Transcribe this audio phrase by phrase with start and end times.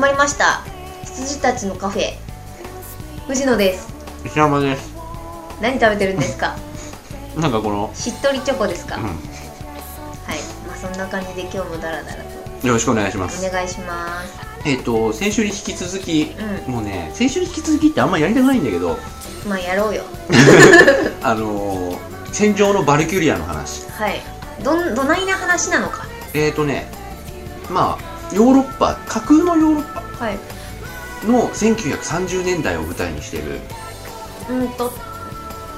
[0.00, 0.62] まりました。
[1.04, 2.12] 羊たちのカフェ。
[3.26, 3.88] 藤野です。
[4.24, 4.92] 石山です。
[5.60, 6.56] 何食べてるんですか？
[7.36, 9.10] なんかこの、しっとりチョコですか、うはい。
[10.66, 13.44] まあそんな感じで今日もダラダラとん、よろしくお願いします。
[13.46, 14.28] お願いします。
[14.64, 16.34] えっ、と先週に引き続き、
[16.66, 18.98] うもうね先週に引き続きってあんまやりたくないんだけど。
[19.48, 20.02] まあやろうよ。
[21.22, 21.98] あのー、
[22.32, 23.84] 戦場のバルキュリアの話。
[23.90, 24.20] はい。
[24.62, 26.06] どんどないな話なのか？
[26.34, 26.90] えっ、とね
[27.70, 30.38] まあヨーロッパ架空のヨーロッパはい。
[31.26, 33.60] の1930年代を舞台にしてる。
[34.50, 34.90] うんと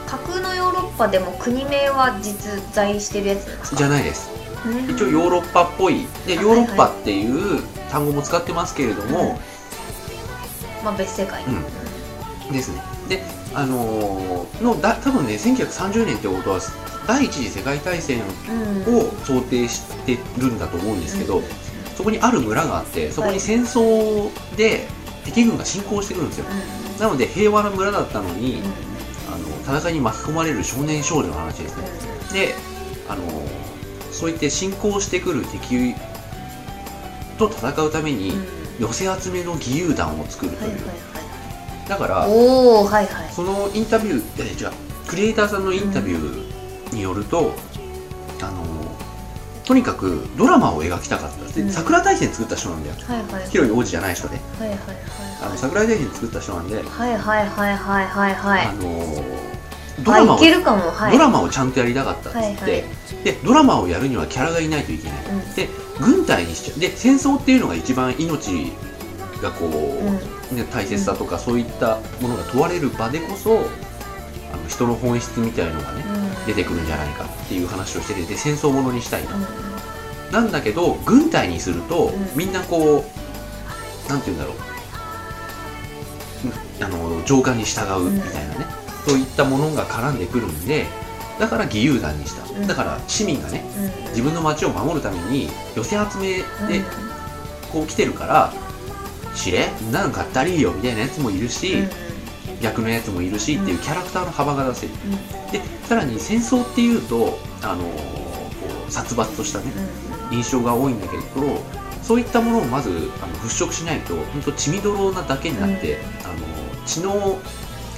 [0.06, 3.76] 架空のヨーロッパでも国名は実在してるやつなんですか？
[3.76, 4.30] じゃないです。
[4.66, 4.90] うん。
[4.94, 6.06] 一応ヨーロッパっぽい。
[6.26, 9.38] であヨーロッパっていう単語も使ってますけれども、
[10.84, 12.52] まあ別世界、うん。
[12.52, 12.82] ですね。
[13.08, 13.22] で
[13.54, 16.60] あのーのだ多分ね1930年ってことは
[17.06, 18.20] 第一次世界大戦
[18.86, 18.96] うん。
[18.96, 21.44] を想定してるんだと思うんですけど、うん
[21.96, 24.86] そこにある村があってそこに戦争で
[25.24, 28.64] 敵軍が侵攻してくるんですよ、うんなので平和な村だったのに、うん
[29.32, 29.38] あ
[29.70, 31.88] の戦いに巻き込まれる少年少女の話ですね、
[32.32, 32.54] で
[33.08, 33.22] あの
[34.12, 35.94] そういって侵攻してくる敵
[37.38, 38.62] と戦うためにうん。
[38.78, 40.80] 寄せ集めの義勇団を作るという、
[41.88, 43.32] だからはいはいはい。
[43.32, 44.76] そのインタビューいや違う
[45.06, 47.54] クリエイターさんのインタビューによると、
[49.64, 51.70] とにかくドラマを描きたかったでうん。
[51.70, 52.96] 桜大戦作った人なんだよ。
[53.06, 53.48] はいはい。
[53.50, 54.36] 広い王子じゃない人で。
[54.58, 54.78] はいはい
[55.40, 58.34] あのはい桜大戦作った人なんで、はいはいはいはいはいはい。
[58.34, 58.82] はいあの
[60.02, 61.12] ドラマをはい。
[61.12, 62.70] ドラマをちゃんとやりたかったっつって、はいはい。
[63.24, 65.54] でドラマをやるにはキャラがいないといけない、うん。
[65.54, 65.68] で
[66.00, 66.80] 軍隊にしちゃう。
[66.80, 68.72] で戦争っていうのが一番命
[69.40, 70.42] がこう、うん。
[70.56, 73.58] ね、大切さとかそういったものが問われる場でこそ
[74.52, 80.32] あの人の本質みたいのがねうん出てくるんじゃないかっていう話をしててで戦争ものにしたいと、うん。
[80.32, 82.28] なんだけど軍隊にすると、うん。
[82.36, 84.56] みんなこうなんて言うんだろう。
[84.56, 84.62] うん
[86.84, 88.66] あの上官に従うみたいなね、
[89.06, 90.86] そういったものが絡んでくるんで
[91.38, 92.66] だから義勇団にした、うん。
[92.66, 93.62] だから市民がね
[94.04, 94.08] うん。
[94.08, 96.38] 自分の町を守るために寄せ集め
[96.68, 96.84] でうん。
[97.70, 98.52] こう来てるから
[99.34, 101.84] 知れなんかったりよみたいなやつもいるし、
[102.62, 104.92] うん逆のやつもいるしっていうキャラクターの幅が出せる。
[105.06, 105.52] うん。
[105.52, 107.90] でさらに戦争っていうとあのこ
[108.88, 109.72] う殺伐としたね
[110.30, 111.22] 印象が多いんだけど
[112.02, 112.90] そういったものをまず
[113.22, 117.38] あの払拭しないと本当血みどろなだけになって、あの血の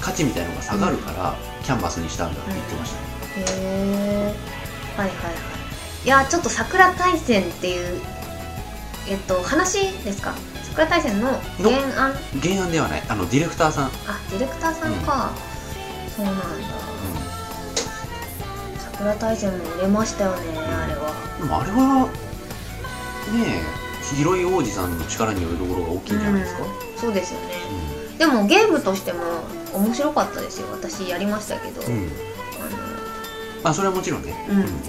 [0.01, 3.07] 価値みたいのが下がるから、キャンバスにしたんだって言ってましたね、
[3.39, 4.35] へえ
[4.97, 5.35] はいはいはい。
[6.05, 8.01] いやちょっと桜大戦っていう
[9.09, 10.35] えっと話ですか？
[10.75, 11.29] 桜大戦の
[11.63, 12.15] 原案？
[12.43, 13.03] 原案ではない。
[13.09, 13.91] あのディレクターさん、あ
[14.31, 15.31] ディレクターさんか、
[16.17, 16.45] そうなんだ。
[18.79, 21.15] 桜大戦も売れましたよねあれは。
[21.39, 22.09] でもあれは
[23.33, 26.99] ねえ広い王子さんの力によるところが大きいんじゃないですか、うん。
[26.99, 27.55] そうですよね。
[28.17, 29.21] うでもゲームとしても
[29.73, 30.67] 面白かったですよ。
[30.73, 32.07] 私やりましたけど、んうん。
[32.07, 32.11] あ
[33.63, 34.83] まあそれはもちろんね、のうん。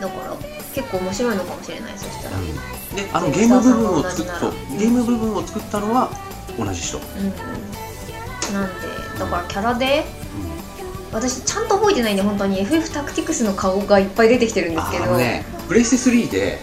[0.00, 0.36] だから
[0.74, 2.48] 結構面白いのかもしれないそしたら、うん。
[2.48, 2.54] うん
[2.94, 4.52] であのゲーム部分を作っそう。
[4.78, 6.10] ゲーム部分を作ったのは
[6.56, 6.98] 同じ人、
[8.52, 8.86] なんで
[9.18, 10.04] だからキャラで
[11.12, 15.16] 私ちゃんと覚えてないんで本当に FF タクティクスの顔がいっぱい出てきてるんですけど。
[15.16, 16.58] ねプレイステ3で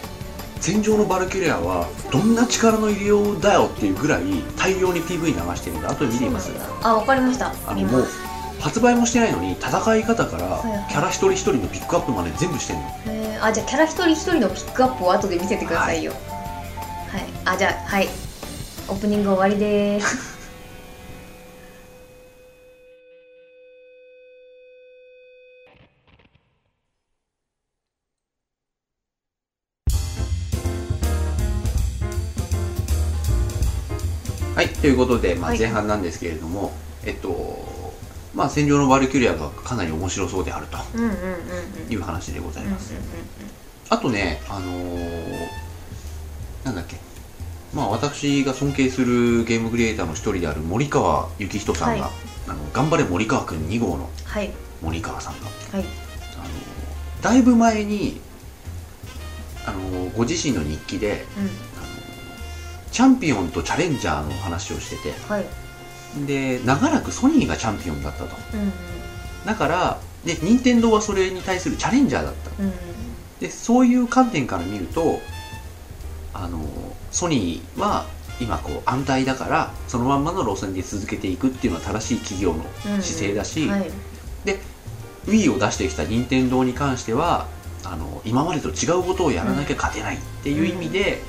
[0.59, 4.23] 戦場のバルキュリアはどんな力の入れようだよっていうぐらい
[4.55, 6.51] 大量に PV 流してるんで後で見てみます。
[6.83, 7.51] あわかりました。
[7.65, 8.07] あのもう
[8.59, 16.11] 発売もしてないのに戦い方からキャラ一人一人のピックアップまで全部してんのあじゃあキャラ一人一人のピックアップを後で見せてくださいよ。
[16.11, 18.07] はい、あじゃあはい。
[18.87, 20.31] オープニング終わりです。
[34.55, 34.69] はい。
[34.69, 35.59] ということで、まあ、はい。
[35.59, 36.71] 前半なんですけれども、
[37.03, 37.80] えっと
[38.33, 40.77] まあ戦場のバルキュリアがかなり面白そうであると。
[41.89, 42.93] いう話でございます、
[43.89, 45.47] あとねあのー
[46.63, 46.97] なんだっけ。
[47.73, 52.11] まあ私が尊敬するゲームクリエイターの一人である森川幸人さんが、はい。
[52.47, 54.51] あの頑張れ森川くん2号のはい。
[54.81, 55.53] 森川さんがはい。
[55.73, 55.83] あの
[57.21, 58.21] だいぶ前に
[59.65, 61.43] あのご自身の日記でうん。
[61.43, 61.51] あの
[62.91, 65.45] チャンピオンとチャレンジャーの話をしててはい
[66.25, 68.35] で長らくソニーがチャンピオンだったと。
[68.53, 68.71] うん
[69.45, 72.51] だからで任天堂はそれに対するチャレンジャーだった。
[72.59, 72.73] うんうん。
[73.39, 75.19] でそういう観点から見ると
[76.33, 76.59] あの
[77.11, 78.05] ソニーは
[78.39, 82.65] 今こう安泰だからそのまんまの路線で続けていくっていうのは正しい企業の
[82.95, 83.91] うん姿勢だし、はい
[85.25, 87.47] Wii を出してきた任天堂に関しては
[87.83, 91.21] あの今までと違うことをやらなきゃ勝てないっていう意味で、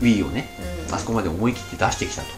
[0.00, 0.48] Wii をね
[0.88, 0.94] うん。
[0.94, 2.28] あそこまで思い切って出してきたと。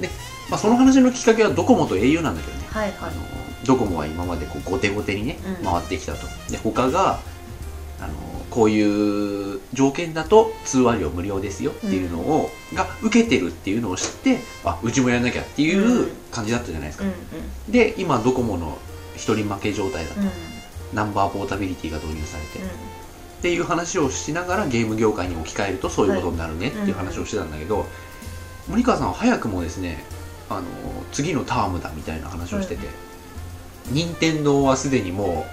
[0.00, 0.10] で、
[0.50, 2.66] まあ、その話のきっかけはドコモと au なんだけどね。
[2.70, 3.10] はいはい。
[3.10, 3.22] あの
[3.64, 5.64] ドコモは今までこう後手後手にね、うん。
[5.64, 6.26] 回ってきたと。
[6.50, 7.18] で他が
[8.00, 8.12] あの
[8.50, 17.14] こういう条件だと通話料無料ですよっていうのを、が受けてるっていうのを知ってあうちもやんなきゃっていう感じだったじゃないですか、うんう
[17.68, 17.72] ん。
[17.72, 18.78] で今ドコモの
[19.16, 20.30] 一人負け状態だと、うん。
[20.94, 22.68] ナンバーポータビリティが導入されて、うん。
[22.68, 22.70] っ
[23.42, 27.86] ていう話をしながらゲーム業界に置き換えるとそういうことになるねっていう話をしてたんだけど、
[28.68, 30.04] 森川さんは早くもですね
[30.48, 30.62] あの
[31.12, 32.86] 次のタームだみたいな話をしてて、
[33.90, 35.46] 任天堂はすでにも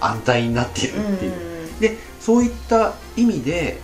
[0.00, 3.78] う安泰になってるっていう、でそういった意味で、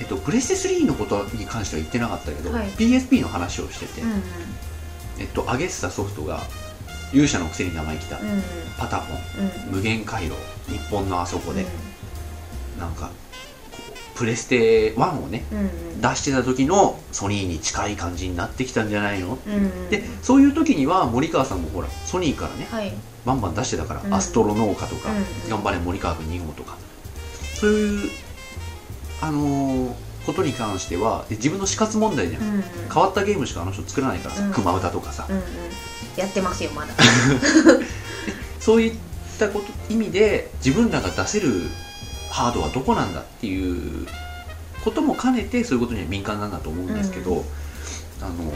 [0.00, 2.68] えっと、プレステ3のことに関しては言ってなかったけど、はい。
[2.70, 4.22] PSP の話をしてて、うんうん。
[5.18, 6.40] えっと、上げてたソフトが
[7.12, 8.42] 勇者のくせに生意気だ、うんうん。
[8.78, 9.16] パタポン
[9.68, 9.76] うん。
[9.76, 10.34] 無限回路
[10.68, 12.80] 日本のあそこで、うん。
[12.80, 13.10] なんか
[14.20, 16.00] プレステ1をねうんうん。
[16.02, 19.38] 出してた時のソニーに近い感じになってきたんじゃないの？
[19.46, 22.92] うんうんでそういう時には森川さんもほらソニーからねはい。
[23.24, 24.12] バンバン出してたから、うん。
[24.14, 26.76] アストロ農家とか、うん頑張れ森川君2号とか。
[27.54, 28.10] そういう
[29.22, 29.92] あのー
[30.26, 32.62] ことに関してはで自分の死活問題じゃん、うんうん。
[32.92, 34.52] 変わったゲームしかあの人作らないからさ、うん。
[34.52, 35.42] 熊歌とかさ、うんうん。
[36.16, 36.92] やってますよまだ。
[38.60, 38.92] そういっ
[39.38, 41.70] たこと意味で自分らが出せる
[42.30, 44.06] ハードはどこなんだっていう
[44.84, 47.44] ことも兼ねてそういうことには敏感なんだと思うんですけど、うん。
[48.22, 48.52] あの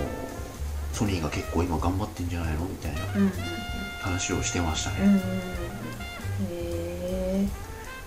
[0.92, 2.66] ソニーが結構今頑張ってんじゃないの？
[2.66, 3.00] みたいな
[4.00, 5.20] 話をしてましたね、うんうんへ
[6.50, 7.48] え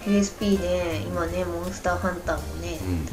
[0.05, 3.05] PSP ね今ねモンスターハンターもねうん。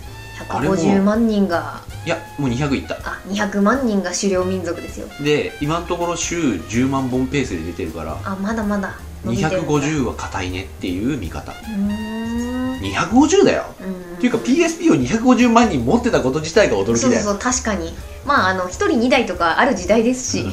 [0.48, 1.80] あれも150万人が。
[2.04, 2.96] いやもう200いった。
[2.96, 5.08] あ200万人が狩猟民族ですよ。
[5.22, 9.72] で今のところ週10万本ペースで出てるからあまだまだ伸びてるんだ。
[9.72, 11.52] 250は硬いねっていう見方。
[11.52, 12.13] うーん
[12.80, 13.64] 250だよ。
[13.80, 14.16] うん。
[14.16, 16.96] っていうか PSP を250万人持ってたこと自体が驚きだよ。
[16.98, 17.94] そうそう確かに。
[18.24, 20.50] まああの1人2台とかある時代ですし、うん。
[20.50, 20.52] い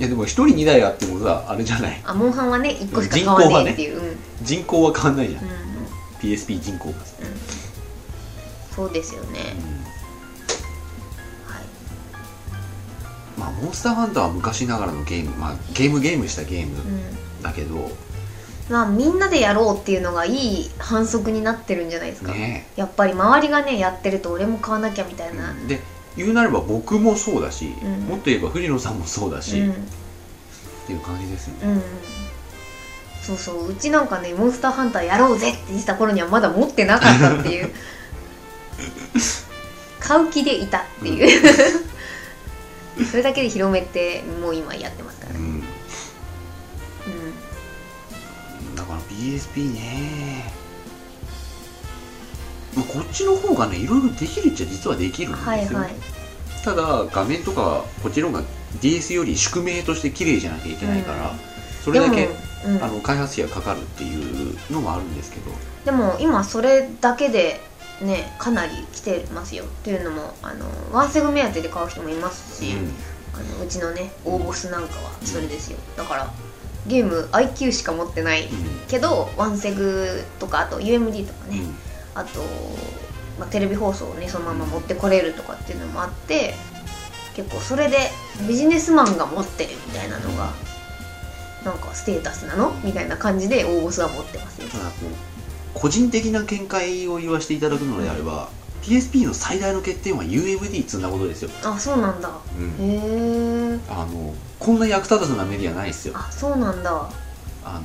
[0.00, 2.00] やでも1人2台あってもさあれじゃない？
[2.04, 4.16] あモンハンはね1個しか買わねえっていう、うんうん。
[4.42, 5.50] 人口は変わんないじゃん、うん。
[6.20, 6.94] PSP 人口が、
[8.74, 9.54] そうですよね。
[9.56, 9.60] う
[11.50, 11.52] ん。
[11.54, 11.64] はい。
[13.38, 15.30] まあモンスターハンターは昔ながらのゲーム。
[15.36, 17.42] まあゲームゲームしたゲームうん。
[17.42, 17.90] だけど、
[18.68, 25.80] まあみんなでやろうっていうのがいい反則になってるんじゃないですか、ねやっぱり周りがねやってると俺も買わなきゃみたいな、で
[26.16, 28.00] 言うなれば僕もそうだし、うん。
[28.02, 29.72] もっと言えば藤野さんもそうだし、うん。
[29.72, 29.74] っ
[30.86, 31.82] ていう感じですよね、うん
[33.22, 33.70] そうそう。
[33.70, 37.72] うちなんかねモンスターハンターやろうぜって言ってた頃にはまだ持ってなかったっていう。
[39.98, 41.28] 買う気でいたっていう、
[43.10, 45.40] それだけで広めてもう今やってますからね
[49.16, 50.52] PSP ね。
[52.76, 55.94] まあこっちの方がねいろいろできるっちゃ実はできるんですよ、はいはい。
[56.62, 58.42] ただ画面とかこっちの方が
[58.80, 61.38] DS より宿命として綺麗じゃなきゃいけないから、うん。
[61.82, 62.28] それだけ
[62.66, 62.82] うん。
[62.82, 65.50] あの開発費がかかるっていうのもあるんですけど。
[65.84, 67.60] でも今それだけで
[68.02, 69.64] ねかなり来てますよ。
[69.64, 72.72] っていうのもあのワンセグ目当てで買う人もいますし、
[73.32, 75.78] あのうちのね大ボスなんかはそれですよ。
[75.96, 76.32] だから
[76.86, 78.48] ゲーム IQ しか持ってない
[78.88, 81.62] けどワンセグとかあと UMD とかね、
[82.14, 82.40] あと、
[83.38, 86.54] まあ、テレビ放送をねそのまま持ってこれるとかっていうのもあって
[87.34, 87.98] 結構それで
[88.48, 90.52] ビジネスマンが持ってるみたいなのが
[91.64, 92.72] なんかステータスなの？
[92.84, 94.68] みたいな感じで大ボスは持ってますよ。
[94.68, 94.90] ただこ
[95.74, 98.48] う個人的な見解を言わせていただくのであれば、
[98.82, 102.30] PSP の最大の欠点は UMD 積んだことですよ、あそうなんだ。
[102.56, 102.70] うん。
[102.78, 106.14] へえあのこんな役立たずなメディアないですよ。
[106.16, 107.10] あそうなんだ。
[107.64, 107.82] あの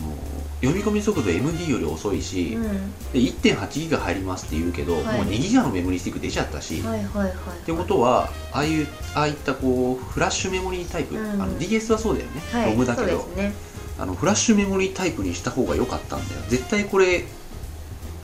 [0.62, 2.92] 読み込み速度 MD より遅いし、うん。
[3.14, 5.04] で1.8ギガ入りますって言うけど、はい。
[5.04, 7.34] もう2ギガのメモリースティック出ちゃったし、はいはいはいっ
[7.66, 11.42] てことはああいうああいったこうフラッシュメモリータイプ、うん。
[11.42, 13.18] あの DS はそうだよね、はいロムだけど。
[13.36, 13.54] ね。
[13.98, 16.42] あのフラッシュメモリータイプにした方が良かったんだよ。
[16.48, 17.26] 絶対これ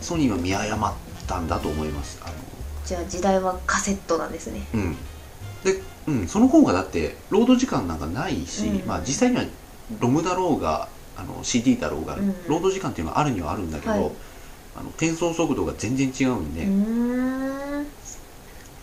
[0.01, 0.93] ソニーは見誤っ
[1.27, 2.19] たんだと思います。
[2.23, 2.31] あ
[2.85, 4.65] じゃあ時代はカセットなんですね。
[4.73, 4.97] のうん
[5.63, 8.87] で、うん、その方がだってロード時間なんかないし、うん。
[8.87, 9.43] まあ実際には
[9.99, 12.47] ロムだろうがあの CD だろうが、うん。
[12.47, 14.11] ロード時間っていうのはあるにはあるんだけど、はい。
[14.77, 17.85] あの転送速度が全然違うんで、う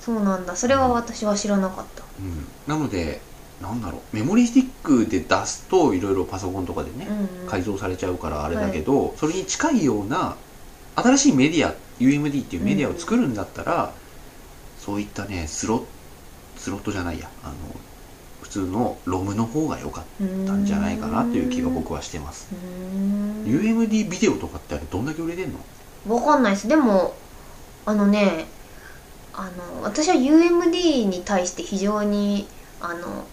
[0.00, 0.57] そうなんだ。
[0.57, 2.02] それは私は知らなかった。
[2.19, 2.47] うん。
[2.66, 3.21] なので
[3.62, 4.16] なんだろう。
[4.16, 7.49] メモリースティックで出すといろいろパソコンとかでね、うんうん。
[7.49, 10.37] 改造されちゃうからあれだけど、それに近いような
[10.97, 13.93] 新しいメディア UMD っていうメディアを作るんだったら、
[14.78, 15.85] そういったねスロ
[16.64, 17.28] スロットじゃないや。
[17.42, 17.54] あの
[18.40, 20.04] 普通のロムの方が良かっ
[20.47, 22.49] たんじゃないかなという気が僕はしてます、
[23.44, 26.14] UMD ビデオとかってあれどんだけ売れてんの？
[26.14, 27.14] わかんないですでも
[27.87, 28.47] あのね
[29.33, 32.47] あの私は UMD に対して非常に
[32.80, 33.26] あの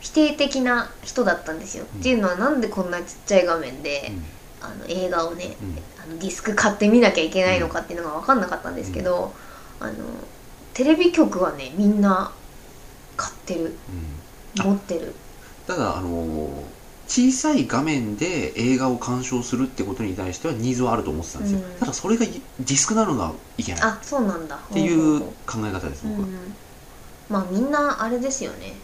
[0.00, 2.00] 否定的な人だったんですよ、うん。
[2.00, 4.12] っていうのはなんでこんなちっちゃい画面で、
[4.60, 5.78] あの映画をね、うん。
[6.00, 9.34] あのディスク買って見なきゃいけないのかっていうのが分かんなかったんですけど、
[9.80, 9.94] あの
[10.74, 12.32] テレビ局はねみんな
[13.18, 13.74] 買ってる。
[14.56, 14.64] うん。
[14.64, 15.14] 持ってる。
[15.66, 21.64] ただあのー小さい画面で映画を鑑賞するってことに対してはニーズはあると思ってたんですよ、うん。
[21.80, 24.56] ただそれがディスクなのがいけないっあそうなんだ。
[24.56, 26.54] っていう考え方です僕は、うん、
[27.30, 28.74] まあみんなあれですよね。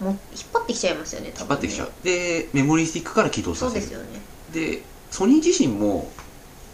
[0.00, 0.18] もう引っ
[0.52, 1.92] 張ってきちゃいますよねね引っ張ってきちゃう。
[2.02, 3.86] でメモリースティックから起動させる。
[3.86, 4.20] そうですよね。
[4.52, 6.10] でソニー自身も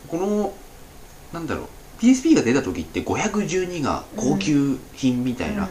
[0.09, 0.55] この
[1.35, 1.67] なんだろう
[2.03, 5.69] PSP が出た時って512が高級品みたいな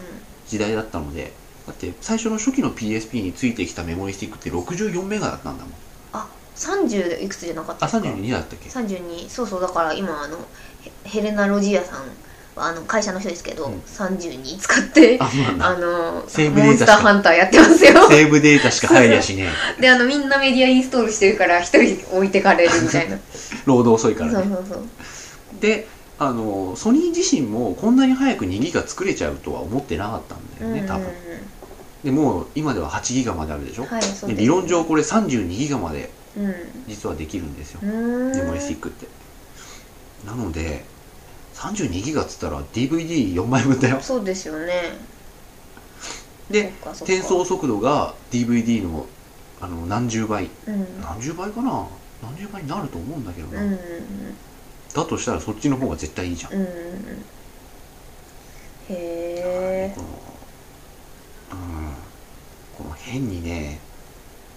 [0.54, 1.34] 時代だったので、
[1.66, 5.74] だって最初の初期の PSP についてきたメモリースティックって64メガだったんだもん。
[6.14, 10.38] あ30いくつじゃなかったあですか32だったっけ？32そうそうだから今あの
[11.04, 12.04] ヘヘレナ・ロジアさん
[12.56, 13.80] はあの会社の人ですけど、うん。
[13.80, 18.10] 32使ってあそうなんだあのセーブデータモンスターハンターやってますよ。
[18.10, 19.50] セーブデータしか入りやしね。
[19.82, 23.18] であのみんなメディアインストールしてるから一人置いてかれるみたいな。
[23.66, 24.54] 労働遅いそうからね。
[24.54, 24.88] そうそう。
[25.60, 25.88] で
[26.28, 31.08] あのソニー自身もこんなに早く2ギガ作れちゃうとは思ってなかったんだよね多分。
[32.04, 36.54] でもう今では8ギガまであるでしょ、はいですで理論上これ32ギガまでうん。
[36.88, 37.80] 実はできるんですよ。
[37.84, 38.32] うーん。
[38.32, 39.08] メモリースティックって。
[40.26, 40.84] なので
[41.56, 44.00] 32ギガっつったら DVD4 枚分だよ。
[44.02, 44.98] そうですよね。
[46.50, 49.06] で転送速度が DVD の
[49.62, 50.50] あの何十倍。
[50.68, 51.02] うん。
[51.02, 51.88] 何十倍かな？
[52.22, 53.80] 何十倍になると思うんだけどな、うんうん
[54.94, 56.74] だとしたらそっちの方が絶対いいじゃん、うんうんうん。
[58.90, 61.94] へえこのうん
[62.78, 63.80] この変にね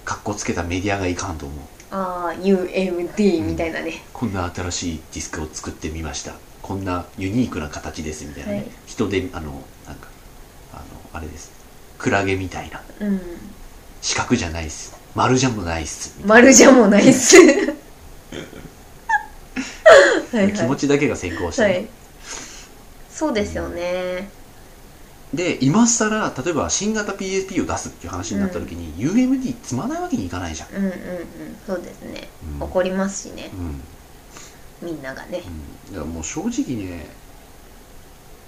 [0.04, 1.58] かっこつけたメディアがいかんと思う。
[1.90, 6.34] ああ UMD みたたいなね、こんな新しいディスクを作ってみました。
[6.62, 8.66] こんなユニークな形ですみたいなね、はい。
[8.86, 10.08] 人であのなんか
[10.72, 11.52] あのあれです。
[11.98, 12.82] クラゲみたいな。
[13.00, 13.20] うん。
[14.02, 14.96] 四角じゃないっす。
[15.14, 16.14] 丸じゃもないっす。
[16.24, 17.36] 丸じゃもないっす
[20.32, 20.52] はいはい。
[20.52, 21.88] な気持ちだけが先行してね、はい。
[23.10, 24.28] そうですよね。
[25.34, 30.94] で今更例えば新型 PSP を出すっていう話になった時に、UMD 積まないわけにいかないじゃん、うんうんうん。
[31.66, 32.28] そうですね。
[32.58, 32.62] うん。
[32.62, 33.50] 怒りますしね。
[33.52, 33.80] うん。
[34.82, 35.42] みんながね。
[35.88, 37.06] うん、だからもう正直ね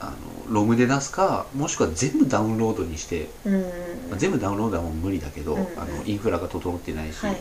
[0.01, 3.67] あのロムで出すかもしくは全部ダウンロードにして、うんうんま
[4.15, 7.37] あ、全部ダウンロードはもう無理だけど、うんうんあのインフラが整ってないし、はい。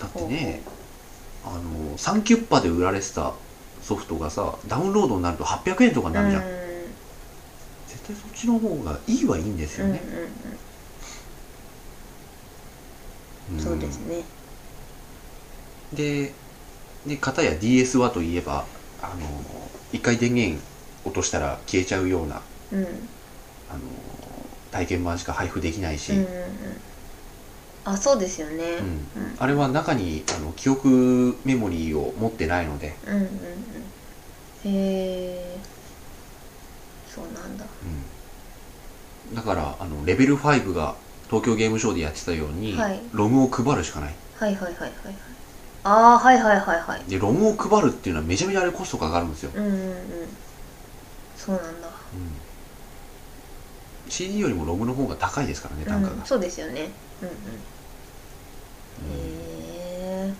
[0.00, 0.62] だってね
[1.44, 3.32] あのサンキュッパで売られてた
[3.82, 6.50] ソフトがさダウンロードになると800円とかになるじゃん、うん。
[7.88, 10.00] 絶対そっちの方がいいはいいんですよね、
[13.52, 14.22] うんそうですね。
[15.92, 16.32] で
[17.04, 18.64] で片や DS はといえば
[19.02, 19.26] あの
[19.92, 20.62] 一回電源
[21.04, 22.42] 落としたら消えちゃうような
[22.72, 22.84] うん。
[23.68, 23.80] あの
[24.70, 26.80] 体験版しか配布できないし、うんうんうん
[27.84, 28.76] あそうですよね。
[28.78, 28.86] うん。
[28.86, 29.06] うん
[29.38, 33.28] あれは中にあの記憶メモリーを持ってないので、うんうんうん。
[34.64, 35.58] へえ
[37.08, 37.64] そうなんだ。
[39.30, 39.34] うん。
[39.34, 40.94] だからあのレベル5が
[41.24, 43.00] 東京ゲームショウでやってたように、はい。
[43.12, 44.14] ロムを配るしかない。
[44.38, 45.14] はいはいはいはいはい。
[45.82, 49.78] ああはいはいはいはいでロムを配るっていうのはめちゃめちゃあれコストかかるんですよ、うんうんうん。
[51.36, 51.88] そうなんだ。
[51.88, 51.90] う
[54.10, 54.10] ん。
[54.10, 56.90] CD よりもロムの方が高いですからね単価が、うん、そうですよね。
[57.22, 57.34] うんうん
[59.12, 60.32] え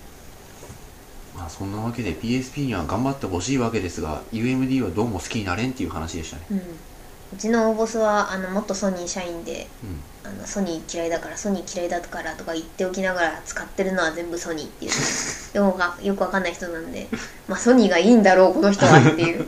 [1.36, 6.42] まあそんなわけで PSP には頑張ってほしいわけですが UMD はどうも好きになれんっていう話でしたね。
[6.50, 6.58] うん。
[6.58, 10.00] うちの大ボスはあの元ソニー社員でうん。
[10.22, 14.92] あのソニー嫌いだからソニー嫌いだからとか言っておきながら使ってるのは全部ソニーっていう。
[15.52, 17.08] でもがよくわかんない人なんで
[17.48, 19.46] まあソニーがいいんだろうこの人はっていう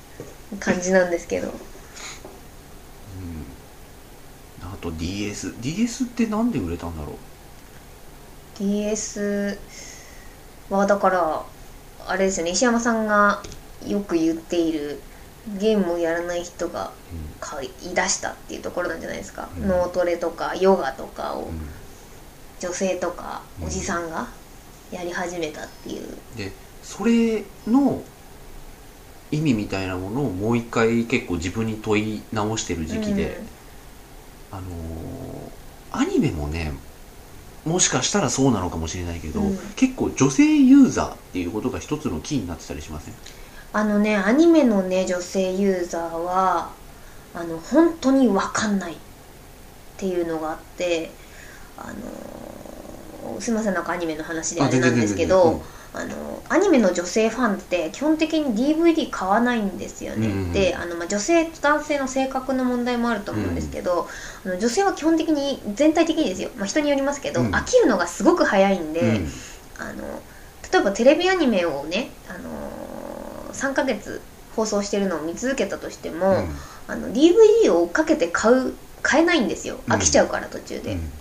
[0.60, 1.52] 感じなんですけど。
[4.80, 7.16] と DS DS ってなんで売れたんだろう？
[8.58, 9.58] DS
[10.70, 11.42] はだから
[12.06, 13.42] あれですよね石山さんが
[13.86, 15.00] よく言っている
[15.58, 16.92] ゲームをやらない人が
[17.40, 19.68] 買い出したっていうところなんじゃないですか、うん。
[19.68, 21.54] 脳トレとかヨガとかをうん、うん
[22.60, 23.66] 女性とかうん。
[23.68, 24.28] おじさんが
[24.92, 26.52] やり始めたっていう、で
[26.82, 28.02] それの
[29.30, 33.40] 意味みたいなものをもう一回結構自分に問い直してる時期で、
[34.50, 35.60] あのー
[35.92, 36.72] アニメもね
[37.64, 39.58] もしかしたらそうなのかもしれないけど、うん。
[39.76, 43.14] 結構女性ユーザーっていうことが一つのキーになってたりしません？
[43.72, 46.70] あのねアニメのね女性ユーザーは
[47.34, 48.96] あの本当に分かんないっ
[49.96, 51.10] ていうのがあって
[51.76, 55.62] あのーすいませんなんかアニメの話であれなんですけど、
[55.92, 64.08] あのアニメの女性ファンって基本的に DVD 買わないんですよね、うんうんであの、まあ、女性と男性の性格の問題もあると思うんですけど、
[64.44, 67.54] あの女性は基本的に全体的にですよ、まあ、人によりますけど、うん。
[67.54, 69.28] 飽きるのがすごく早いんで、うん。
[69.78, 70.22] あの
[70.72, 72.80] 例えばテレビアニメをね、あのー
[73.52, 74.20] 3ヶ月
[74.56, 76.44] 放送してるのを見続けたとしても、
[76.88, 79.80] あの DVD を追っかけて買う買えないんですよ。
[79.86, 81.12] 飽きちゃうから途中で、うん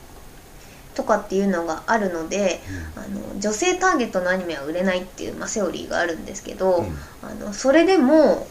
[1.00, 2.60] とかっていうのがあるので
[2.98, 6.86] あの女性ターゲットのアニメは売れないっていう、まあ、セオリーがあるんですけど、うん。
[7.24, 8.48] あのそれでも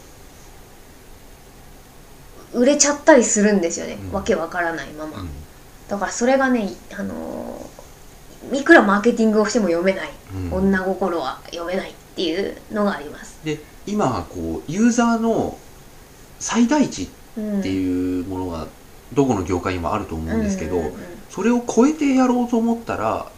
[2.53, 4.11] 売れちゃったりするんですよね、うん。
[4.11, 5.29] わけわからないまま、うん。
[5.87, 10.53] だからそれがねあのーいくらマーケティングをしても読めない、うん。
[10.53, 15.57] 女心は読めないっていうのがあります、で今こうユーザーの
[16.39, 18.67] 最大値うん、っていうものが
[19.13, 20.93] どこの業界にもあると思うんですけど、うんうんうん
[21.29, 23.31] それを超えてやろうと思ったら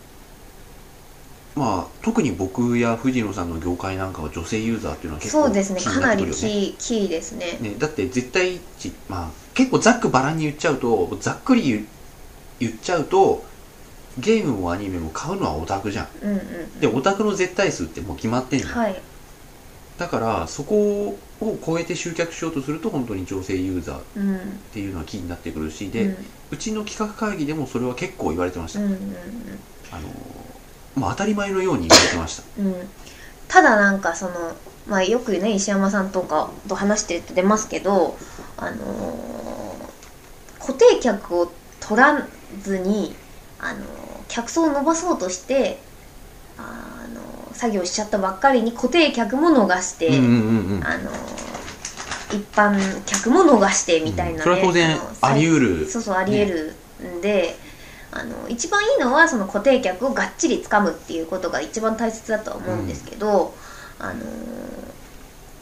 [1.55, 5.81] まあ特に僕や藤野さんの業界なんかは女性ユーザーっていうのは結構そうですね。
[5.81, 7.57] かなりキーキーですね。
[7.59, 11.87] ねだって絶対値まあ結構ざっくばらんに言っちゃうとざっくり言
[12.59, 13.43] 言っちゃうと
[14.17, 16.07] ゲームもアニメも買うのはオタクじゃん。
[16.21, 19.01] うんうんでオタクの絶対数ってもう決まってんじゃん、はい
[20.01, 26.17] だからそこを超えて集客しようとすると本当に女性ユーザーっうんていうのはキーになってくるしで、う
[26.51, 28.99] うんちの企画会議でもそれは結構言われてました、うんうん
[29.91, 30.09] あの
[30.95, 32.43] まあ当たり前のように言われてました。
[32.57, 32.65] うん。
[32.67, 32.91] うん
[33.47, 34.33] ただなんかその
[34.85, 38.17] まあよくね石山さんとかと話してると出ますけど
[38.57, 39.91] あのー
[40.59, 43.17] 固定客を取らずに
[43.57, 45.83] あのー客層を伸ばそうとして
[46.57, 46.90] あ
[47.61, 50.83] 作業しちゃったばっかりに固定客も逃して、うんうんうんうん。
[50.83, 51.11] あの
[52.31, 55.85] 一般客も逃してみたいなね、それは当然のあり得る。
[55.85, 57.55] そうそうあり得るんで、
[58.11, 63.53] あの一番いいのはその固定客をがっちり掴むっていうことが一番大切だとは思うんですけど、
[63.99, 64.19] あの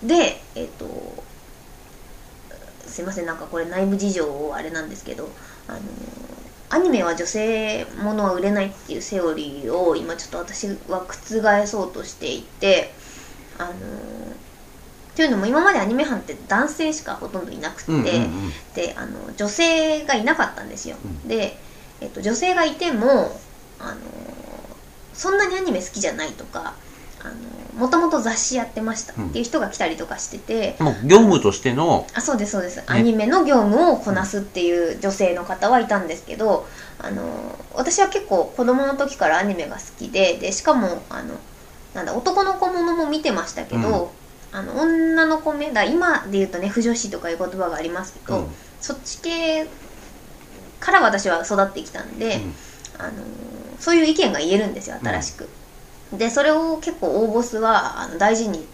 [0.08, 0.86] でえっ、と
[2.88, 5.30] すいませんなんかこれ内部事情あれなんですけど
[5.68, 5.80] あの
[6.69, 12.93] アニメは女性ものは売れないっていうセオリーを今ちょっと私は覆そうとしていて
[13.58, 13.73] あの
[15.15, 18.51] というのも今までアニメ班って男性しかほとんどいなくて、うんうんうん。
[18.73, 21.27] であの女性がいなかったんですよ、うん。
[21.27, 21.60] で、
[21.99, 23.41] えっと、女性がいても
[23.79, 23.99] あの
[25.13, 26.75] そんなにアニメ好きじゃないとか
[27.19, 27.34] あの
[27.80, 36.68] もともと雑誌やってましたっていう人が来たりとかしてて、もう業務としてのあそうですそうです、アニメの業務をこなすっていう女性の方はいたんですけど
[37.00, 37.24] あの
[37.74, 41.36] 私は結構子供の時からアニメが好きででしかもあの
[41.94, 44.12] なんだ男の子ものも見てましたけど、
[44.52, 48.48] あの女の子目だ今で言うとね不女子とかいう言葉がありますけど、うん。
[48.82, 49.68] そっち系
[50.80, 52.54] から私は育ってきたんで、うん
[53.00, 53.12] あの
[53.80, 55.48] そういう意見が言えるんですよ新しく、
[56.13, 58.65] でそれを結構大ボスはあの大事に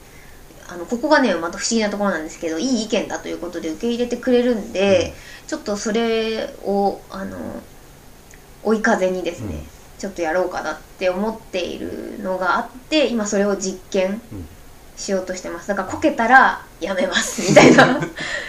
[0.68, 5.14] あのここがねまた不思議なところなんですけどいい意見だということで受け入れてくれるんで、
[5.48, 7.38] ちょっとそれをあの
[8.64, 9.62] 追い風にですね、うん。
[10.00, 14.48] ちょっとやろうかなって思っているのがあって今それを実験うん。
[14.98, 15.68] しようとしてます。
[15.68, 18.00] だからこけたらやめますみたいな。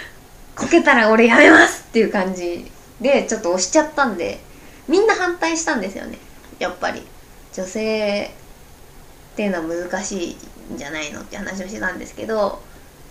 [0.56, 2.70] こけたら俺やめますっていう感じ
[3.00, 4.40] でちょっと押しちゃったんで
[4.88, 6.18] みんな反対したんですよね
[6.58, 7.02] やっぱり。
[7.52, 8.30] 女性
[9.36, 10.36] っていうのは難し
[10.70, 12.58] いんじゃないのって話をしてたんですけど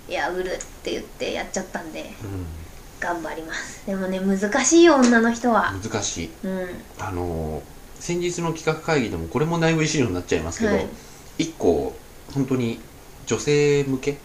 [0.09, 2.03] いや売るって言ってやっちゃったんで
[2.99, 3.85] 頑張ります。
[3.85, 5.71] でもね難しいよ女の人は。
[5.83, 6.29] 難しい。
[6.43, 6.67] うん。
[6.97, 7.61] あの
[7.99, 10.87] 先日の企画会議でもこれも内部資料になっちゃいますけど、はい。
[11.37, 11.95] 一個
[12.33, 12.79] 本当に
[13.27, 14.15] 女性向けっ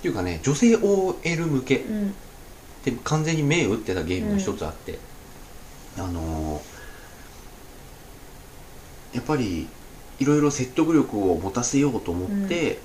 [0.00, 2.14] ていうかね女性 OL 向けうん。
[2.84, 5.00] で完全に目打ってたゲームが一つあって、
[5.96, 6.78] あのー
[9.14, 9.66] やっぱり
[10.18, 12.78] いろいろ説得力を持たせようと思って、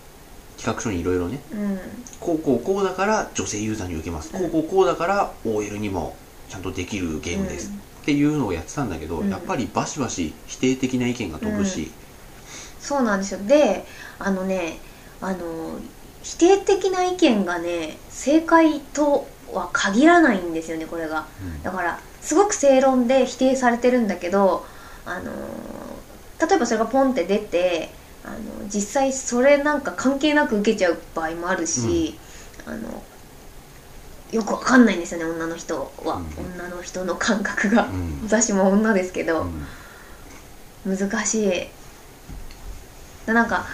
[0.58, 1.40] 企画書にいろいろね。
[1.52, 1.80] うん。
[2.20, 6.16] こうこうこうだから女性ユーザーに受けます、こうこうこうだから OL にも
[6.50, 9.30] ちゃんとできるゲームです、っていうのをやってたんだけど、うん。
[9.30, 11.92] やっぱりバシバシ否定的な意見が飛ぶし、
[12.80, 13.40] そうなんですよ。
[13.46, 13.86] で
[14.20, 14.78] あのね
[15.22, 15.80] あの
[16.22, 21.26] 否定的な意見がね正解とは限らないんですよねこれが。
[21.42, 21.64] うん。
[21.64, 24.66] だからすごく正論で否定されてるんだけど
[25.06, 25.32] あの
[26.48, 27.90] 例えばそれがポンって出て
[28.26, 32.18] あの実際それなんか関係なく受けちゃう場合もあるし、
[32.66, 33.04] あの
[34.32, 36.56] よくわかんないんですよね女の人は、うん。
[36.56, 38.22] 女の人の感覚が、うん。
[38.24, 39.46] 私も女ですけど、
[40.86, 40.98] うん。
[40.98, 41.50] 難しい。
[43.26, 43.66] でなんか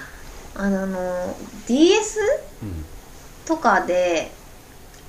[0.55, 1.35] あの
[1.67, 2.19] DS
[2.63, 2.85] うん
[3.45, 4.31] とかで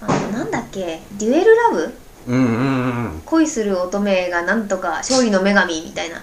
[0.00, 1.94] あのなんだっけデュエルラブ？
[2.28, 3.20] うんうんうんうん。
[3.26, 6.22] 恋する乙女がなんとか勝利の女神みたいな。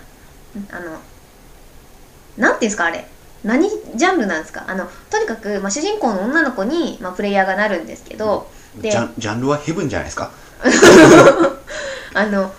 [0.72, 1.00] あの
[2.38, 3.06] なんていうんですかあれ。
[3.44, 4.66] 何ジャンルなんですか？
[4.68, 8.50] あのとにかく、まあ、主人公の女の子に、まあ、プレイヤーがなるんですけど、
[8.82, 10.32] でジャンジャンルはヘブンじゃないですか？
[12.14, 12.52] あの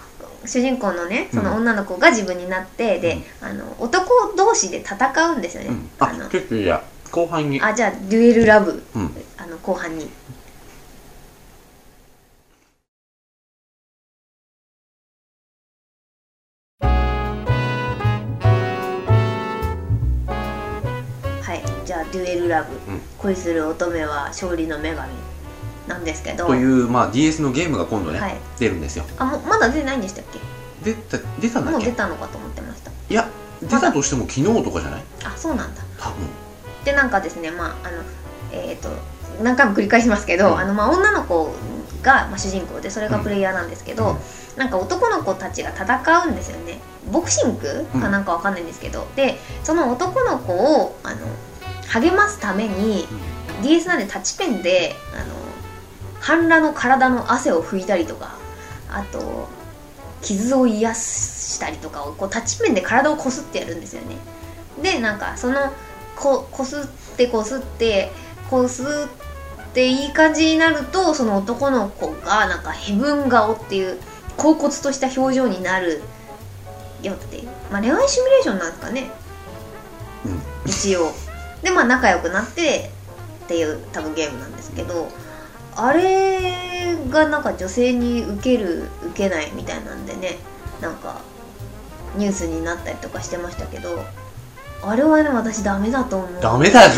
[0.44, 5.90] 主人公のねその女の子が自分になって、であの男同士で戦うんですよね、うん。
[5.98, 7.60] ああのちょっとじゃあ後半に。
[7.60, 9.10] あじゃあデュエルラブ、うん。
[9.36, 10.08] あの後半に
[22.48, 23.00] ラブ、うん。
[23.18, 25.08] 恋する乙女は勝利の女神
[25.86, 26.46] なんですけど。
[26.46, 28.36] という、まあ、DS のゲームが今度ね、はい。
[28.58, 29.04] 出るんですよ。
[29.18, 30.38] あもうまだ出てないんでしたっけ？
[30.84, 32.90] 出た出たんだもう出たのかと思ってました。
[32.90, 33.28] いや
[33.60, 35.02] 出たとしても昨日とかじゃない？
[35.24, 35.82] あそうなんだ。
[35.98, 36.16] 多分。
[36.84, 38.02] でなんかですねまああの
[38.52, 38.88] えっ、と
[39.42, 40.58] 何回も繰り返しますけど、うん。
[40.58, 41.54] あのまあ女の子
[42.02, 44.16] が、まあ、主人公でそれがプレイヤーなんですけど、うん。
[44.56, 46.78] なんか男の子たちが戦うんですよね。
[47.10, 51.26] ボクシングかなんかわかんないんですけど、でその男の子をあの
[51.88, 53.06] 励ますために
[53.62, 55.34] DS なんでタッチペンであの
[56.20, 58.36] 半裸の体の汗を拭いたりとか
[58.90, 59.48] あと
[60.22, 64.16] 傷を癒したりとかをこうタッチペンで体をこすってやるんですよね。
[64.82, 65.72] でなんかその
[66.16, 68.10] ここすってこすって
[68.50, 68.86] こすっ
[69.72, 73.98] ていい感じになるとその男の子がなんかヘブン顔っていう
[74.36, 76.02] 恍惚とした表情になる
[77.02, 79.10] よってまあ恋愛シミュレーションなんですかね。
[80.26, 80.70] うん。
[80.70, 81.12] 一応
[81.62, 82.90] でまあ仲良くなって
[83.44, 85.08] っていう多分ゲームなんですけど
[85.76, 90.36] あれがなんか女性に受ける受けないみたいなんでね
[90.80, 91.20] なんか
[92.16, 94.04] ニュースになったりとかしてましたけど
[94.82, 96.40] あれはね私ダメだと思う。
[96.40, 96.90] ダメだよ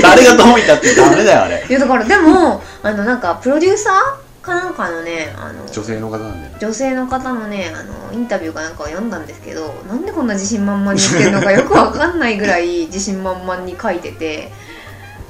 [0.00, 1.66] 誰がどう見たってダメだよあれ。
[1.68, 6.58] いやだからでもあのなんかプロデューサーかなんかのねあの女性の方なんだよね。
[6.60, 14.52] 女性の方のねあのインタビューかなんかを読んだんですけどなんでこんな自信満々に言ってるのかよくわかんないぐらい自信満々に書いてて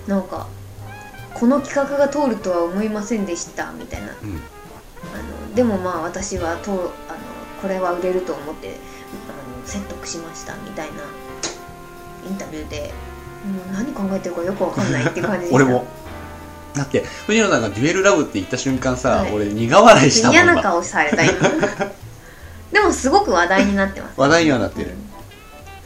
[0.07, 0.47] なんか
[1.35, 4.09] この企画が通るとは思いませんでしたみたいな。
[4.23, 4.41] うん。
[5.15, 6.89] あのでもまあ私はとあの
[7.63, 8.71] これは売れると思ってあ
[9.61, 11.03] の説得しましたみたいな
[12.29, 12.93] インタビューで
[13.47, 15.55] もう何考えてるかよくわかんないって感じでした。
[15.57, 15.87] 俺も
[16.77, 19.33] だって藤野さんがデュエルラブって言った瞬間さ、はい。
[19.33, 21.33] 俺苦笑いしたもん嫌な今顔された今。
[22.73, 24.21] でもすごく話題になってます。
[24.21, 24.91] 話題にはなってる。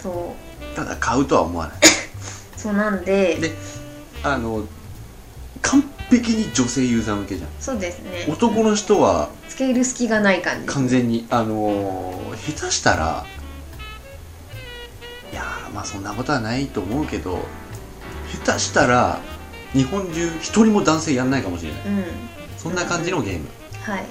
[0.02, 0.34] そ
[0.72, 0.76] う。
[0.76, 1.76] ただ買うとは思わない。
[2.56, 3.36] そうなんで。
[3.36, 3.52] で
[4.22, 4.64] あの
[5.62, 7.50] 完璧に女性ユーザー向けじゃん。
[7.60, 8.26] そうですね。
[8.28, 10.66] 男の人はつける隙がない感じ。
[10.66, 13.26] 完全にあのー下手したら
[15.30, 17.38] いやーまあそんなことはないと思うけど
[18.44, 19.20] 下手したら
[19.72, 21.82] 日本中一人も男性やんないかもしれない。
[21.86, 22.04] うん。
[22.56, 23.48] そんな感じのゲーム。
[23.82, 24.04] はい。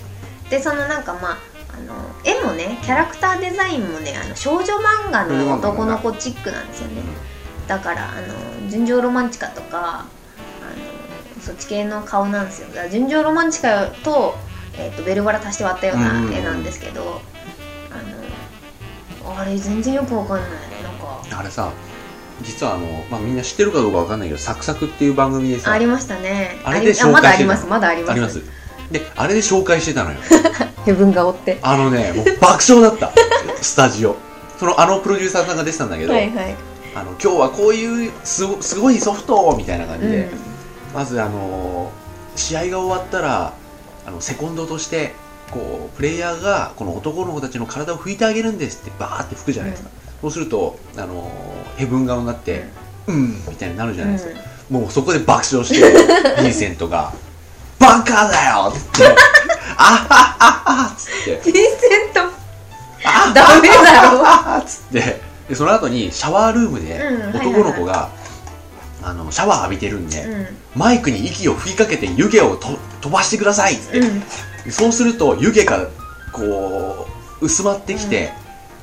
[0.50, 1.38] でそのなんかまあ
[1.72, 1.94] あの
[2.24, 7.02] 絵もねキャラクターデザインもねあの少女漫画の男の子チックなんですよね。
[7.68, 8.16] だからあ
[8.64, 10.04] の純情ロマンチカとかあ
[11.38, 12.70] のそっち系の顔なんですよ。
[12.70, 14.36] だから純情ロマンチカと,、
[14.74, 16.18] えー、とベルバラ足して割ったようなうん。
[16.18, 17.22] うんうん絵なんですけど、
[17.92, 20.50] あのあれ全然よくわかんない
[20.82, 21.40] なんか。
[21.40, 21.72] あれさ
[22.42, 26.60] 実はあの、まあ、みんな知ってるかどうかわかんないけど「サクサク」っていう番組でさありましたね。
[26.64, 27.70] あれでりあまだあります紹介してたの。
[27.70, 28.12] まだあります。
[28.12, 28.42] あります。
[28.92, 30.18] であれで紹介してたのよ。
[30.86, 31.60] ヘブン顔って。
[31.62, 33.12] あのねもう爆笑だった。
[33.62, 34.16] スタジオ。
[34.60, 36.56] そのあのプロデューサーさんが出てたんだけど、はいはい。
[36.96, 40.30] あの今日はこういうすごすごいソフトみたいな感じで、うん。
[40.94, 41.92] まずあの
[42.36, 43.54] 試合が終わったら
[44.06, 45.14] あのセコンドとして
[45.52, 49.90] こうプレイヤーがこの男の子たちの体を拭いてあげるんですってバーって拭くじゃないですか、
[50.22, 51.32] そうするとあの
[51.78, 52.66] ヘブン顔になって
[53.08, 53.30] うん。
[53.48, 55.82] みたいになるじゃないですか、もうそこで爆笑して
[56.38, 57.12] ヴィンセントが
[57.80, 59.08] 「バカだよ!」って
[59.78, 61.42] 「あははは」っつって。
[61.42, 61.62] ヴィンセ
[62.10, 62.22] ント
[63.06, 65.22] 「あダメだろはっつって。
[65.50, 68.10] でその後にシャワールームでうん男の子が、
[69.02, 70.48] あのシャワー浴びてるんで、うん。
[70.76, 74.24] マイクに息を吹きかけて湯気をと飛ばしてくださいっつって、うん。
[74.72, 75.88] そうすると湯気が
[76.32, 77.08] こ
[77.42, 78.32] う薄まってきて、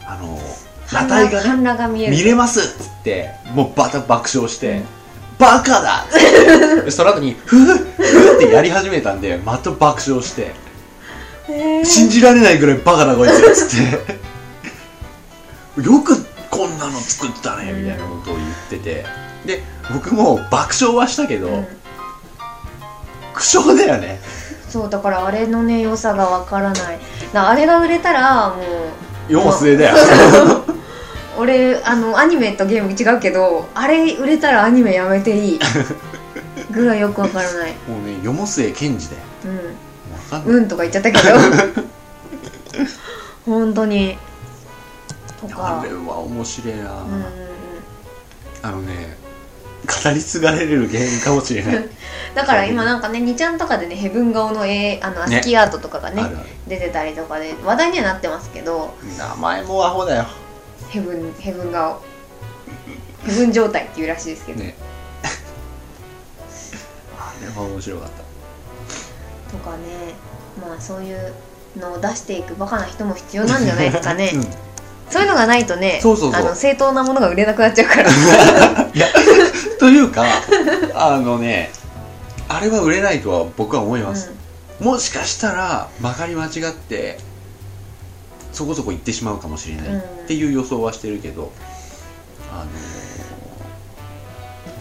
[0.05, 0.41] あの
[0.87, 2.13] 裸体がね半裸が見える。
[2.13, 4.85] 見れますっつってもうバタ爆笑して、うん。
[5.39, 6.07] バカだ!
[6.91, 10.55] その後にフーフーってやり始めたんでまた爆笑して
[11.49, 13.81] へー信じられないぐらいバカだこいつっつっ
[15.77, 15.83] て。
[15.83, 19.05] よくこんなの作ったねみたいなことを言ってて。
[19.45, 21.67] で僕も爆笑はしたけど、うん。
[23.35, 24.21] 苦笑だよね。
[24.69, 26.99] そうだからあれのね良さがわからない。
[27.33, 29.97] だあれが売れたらもう世も末だよ
[31.39, 35.61] 俺あのアニメとゲーム違うけどあれ売れたらアニメやめていい。
[36.71, 37.73] ぐらいよくわからない。
[37.89, 39.23] もうね世も末賢治だよ。
[39.45, 40.47] うん。
[40.47, 41.39] ない、んうんとか言っちゃったけど。
[43.47, 44.19] 本当に。
[45.41, 45.81] とか。
[45.81, 47.25] あれは面白いな、うんうんうん。
[48.63, 49.17] あのね
[49.87, 51.89] 語り継がれる原因かもしれない。
[52.35, 56.47] だから今なんかね2ちゃんとかでねヘブン顔の絵あのアスキーアートとかがねあるある。
[56.67, 58.95] 出てたりとかで話題にはなってますけど。
[59.17, 60.27] 名前もアホだよ
[60.97, 62.01] ヘブンヘブン顔
[63.27, 64.75] ヘブン状態っていうらしいですけど、ね。
[67.19, 68.17] あれは面白かった。
[69.53, 70.15] とかね
[70.59, 71.35] まあそういう
[71.79, 74.43] のを出していくバカな人も必要なんじゃないですかね、うん。
[75.11, 76.07] そういうのがないとねあ
[76.41, 78.09] の正当なものが売れなくなっちゃうから。
[78.95, 79.07] いや
[79.79, 80.25] というか
[80.95, 81.71] あのね
[82.49, 84.31] あれは売れないとは僕は思います、
[84.81, 87.19] もしかしたらまかり間違って
[88.57, 90.01] そこそこ行ってしまうかもしれないうん。
[90.01, 91.53] っていう予想はしてるけど、
[92.51, 92.71] あの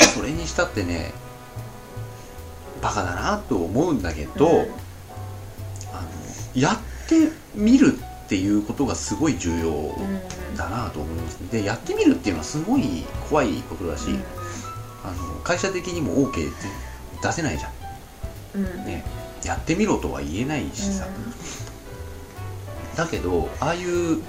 [0.08, 1.12] それにしたってね
[2.82, 4.54] バカだなと思うんだけど、うん。
[4.54, 4.70] あの
[6.56, 6.78] やっ
[7.10, 14.24] てみるっていうことがすごい重要うんだなと思いますでやってみるっていうのはすごい怖いことだし、うん。
[15.04, 16.68] あの会社的にも OK って
[17.22, 17.72] 出せないじゃ
[18.56, 18.62] うん。
[18.62, 19.04] んね。
[19.44, 21.06] やってみろとは言えないしさ、
[22.96, 24.22] だけどああいう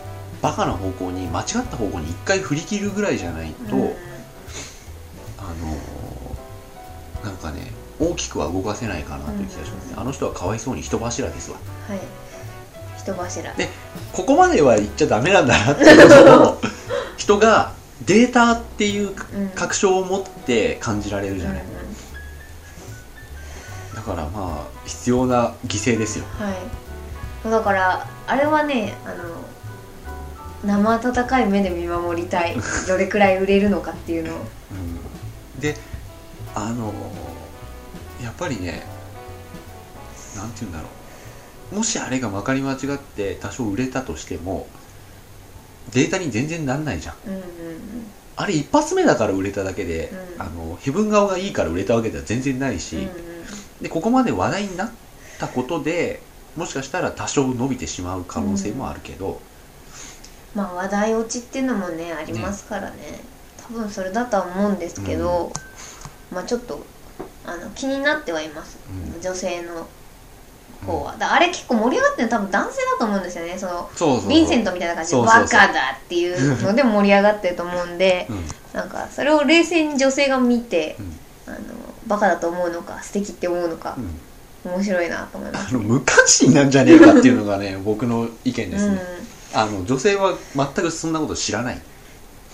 [0.43, 3.83] バカな方向に間違った方向に一回振り切るぐらいじゃないと、うん。
[5.39, 5.55] あ
[7.23, 10.01] のなんかね大きくは動かせないかなという気がしますね、うん。
[10.01, 11.59] あの人はかわいそうに人柱ですわ。
[11.89, 12.01] はい。
[12.99, 13.55] 人柱。
[13.55, 13.69] で
[14.13, 16.61] ここまでは言っちゃダメなんだなっていうことを
[17.17, 17.73] 人が
[18.05, 21.65] データっていううん確証を持って感じられるじゃない、う
[23.93, 23.97] ん。
[23.97, 26.25] だからまあ必要な犠牲ですよ。
[26.39, 27.51] はい。
[27.51, 29.25] だからあれはねあの
[30.65, 32.57] 生温かい目で見守りたい。
[32.89, 34.37] どれくらい売れるのかっていうのを。
[34.39, 35.61] うん。
[35.61, 35.77] で
[36.55, 36.93] あの
[38.23, 38.87] やっぱりね
[40.35, 40.89] なんて言うんだろ
[41.73, 41.77] う。
[41.77, 44.69] もしあれがまかり間違って多少売れたとしても
[45.93, 47.15] データに全然なんないじゃん。
[47.27, 47.43] うんうん
[48.39, 50.43] あれ一発目だから売れただけで、うん。
[50.43, 53.09] あのヘブン顔がいいから売れたわけでは全然ないし、うんうん。
[53.81, 54.91] でここまで話題になっ
[55.39, 56.21] たことで
[56.57, 59.41] もしかしたら多少伸びてしまう可能性もあるけど、
[60.55, 62.97] まあ話題落ちっていうのもねありますからね。
[63.69, 65.53] 多分それだとは思うんですけど、
[66.33, 66.85] まあちょっと
[67.45, 68.79] あの気になってはいます、
[69.15, 69.21] うん。
[69.21, 69.87] 女性の
[70.87, 73.59] 方は、だあれ結構盛り上がってるの多分男性だと思うんですよね。
[73.59, 78.45] そのヴィンセントみたいな感じでバカだっていうので盛り上がってると思うんでうん。
[78.73, 81.19] なんかそれを冷静に女性が見てうん。
[81.49, 81.59] あの
[82.07, 84.21] バカだと思うのか素敵って思うのかうん
[84.67, 89.03] 面白いなと思います、あの無関心なんじゃねえかっていうのがね 僕の意見ですね、
[89.55, 91.77] うん、あの女性は全くそんなこと知らない。
[91.77, 91.79] っ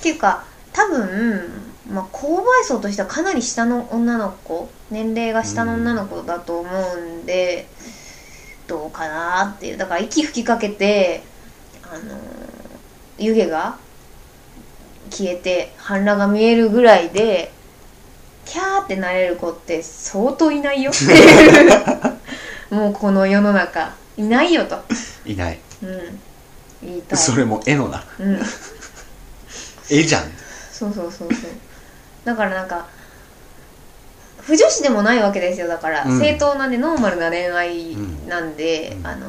[0.03, 1.51] ていうか多分、
[1.91, 7.69] まあ、購買層としてはかなり下の女の子年齢が下の女の子だと思うんで、
[8.67, 9.77] どうかなっていう。
[9.77, 11.23] だから息吹きかけて
[11.85, 12.19] あの
[13.19, 13.77] 湯気が
[15.11, 17.53] 消えて半裸が見えるぐらいで
[18.45, 20.91] キャーってなれる子って相当いないよ。
[20.91, 21.69] ってい
[22.71, 23.95] うもうこの世の中。
[24.17, 24.79] いないよと。
[25.25, 25.59] いない。
[25.83, 26.21] うん。
[26.83, 27.19] 言いたい。
[27.19, 28.05] それも絵のな。
[28.19, 28.41] うん。
[29.91, 30.23] 絵じゃん。
[30.71, 31.51] そうそうそうそう。
[32.25, 32.87] だからなんか
[34.41, 35.69] 不女子でもないわけですよ。
[35.69, 36.19] だから、うん。
[36.19, 37.97] 正当なねノーマルな恋愛
[38.29, 39.07] なんで、うん。
[39.07, 39.27] あの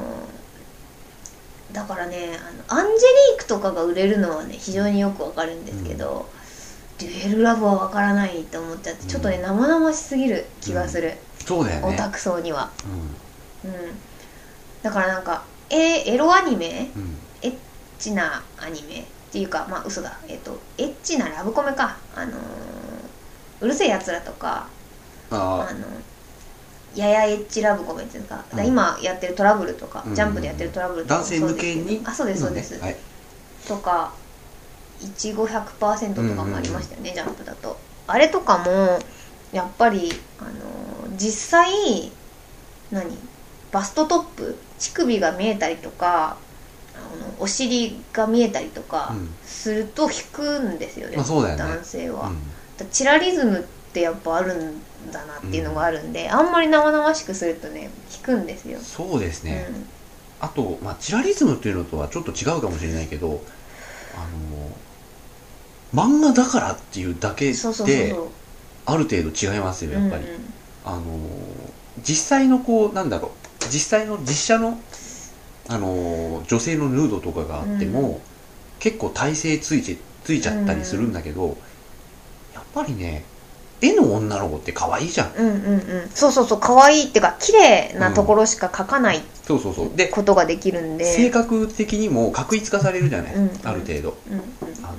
[1.71, 2.37] だからね
[2.69, 6.29] あのアンジェリークとかが売れるのはね非常によくわかるんですけど、
[7.03, 11.13] デュエルラブはわからないと思っちゃってちょっとね生々しすぎる気がする、
[11.45, 11.93] そうだよね。
[11.93, 12.71] オタク層には。
[13.63, 13.73] ううん。
[14.81, 16.67] だからなんかえエロアニメ？
[16.67, 17.17] んうん。
[17.41, 17.55] エッ
[17.99, 20.17] チなアニメっていうかまあ嘘だ。
[20.27, 21.97] えっ、とエッチなラブコメか。
[22.15, 22.35] あのー
[23.61, 24.67] うるせえやつらとか
[25.31, 25.87] ああの
[26.95, 28.65] ややエッチラブコメっていうか,、うん。
[28.67, 30.15] 今やってるトラブルとか、うん。
[30.15, 32.01] ジャンプでやってるトラブルとかも男性向けに？
[32.03, 32.97] あそうですそうです、はい。
[33.67, 34.13] とか
[35.03, 37.77] いちご100%とかもありましたよね、ジャンプだと。
[38.07, 38.99] あれとかも
[39.51, 42.11] やっぱりあのー実際
[42.91, 43.17] 何
[43.71, 46.37] バストトップ乳首が見えたりとか
[46.95, 49.29] あのお尻が見えたりとかうん。
[49.45, 51.55] すると引くんですよね,、うだよね。
[51.57, 52.37] 男性は、うん。
[52.77, 53.63] だチラリズムっ
[53.93, 59.85] てやっぱあるんだなっていうのがあるんで、あんまり生々しくするとね引くんですよ、そうですね、うん。
[60.39, 63.41] あと、まあ、チラリズムっていうのとはちょっと違うかもしれないけど
[64.15, 64.77] あの
[65.93, 67.53] 漫画だからっていうだけ
[67.85, 68.15] で
[68.85, 70.53] ある程度違いますよやっぱり、うんうん。
[70.85, 71.01] あの
[72.03, 73.31] 実際のこうなんだろう。
[73.71, 74.79] 実際の実写の
[75.69, 78.17] あの女性のヌードとかがあっても、うん。
[78.79, 81.57] 結構体勢ついてついちゃったりするんだけど、
[82.53, 83.23] やっぱりね
[83.81, 85.33] 絵の女の子って可愛いじゃん。
[85.33, 86.09] うんうんうん。
[86.09, 86.59] そうそうそう。
[86.59, 89.91] 可愛いっていうか綺麗なところしか描かないそうそうそう。
[89.95, 93.51] でことができるんで、性格的にも確一化されるじゃない、うん。
[93.63, 94.17] ある程度。
[94.29, 94.97] うんうんあの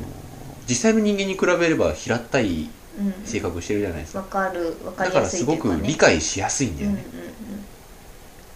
[0.68, 5.88] 実際の人間に比べれば平たいうん性格してるじゃないですか、わかるわかだりやすいからすごくというかね。
[5.88, 7.04] 理解しやすいんだよね。
[7.12, 7.64] うんうんうん。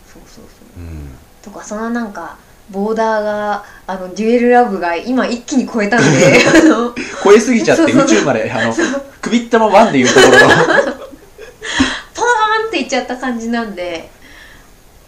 [0.06, 0.80] そうそうそう。
[0.80, 1.10] うん、
[1.42, 2.38] とかそのなんか
[2.70, 6.06] ボーダーがあのデュエルラブが今一気に超えたんで
[6.46, 6.94] あの。
[7.24, 8.74] 超えすぎちゃって宇宙まであの
[9.20, 10.38] 首ったまワンでいうところの。
[10.38, 12.24] ポー
[12.66, 14.08] ンっていっちゃった感じなんで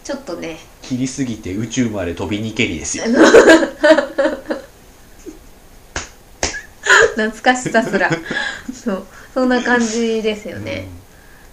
[0.03, 0.59] ちょっとね。
[0.81, 3.05] 切りすぎて宇宙まで飛びにけりですよ
[7.15, 8.09] 懐かしさすら。
[8.73, 9.07] そう。
[9.33, 10.87] そんな感じですよね、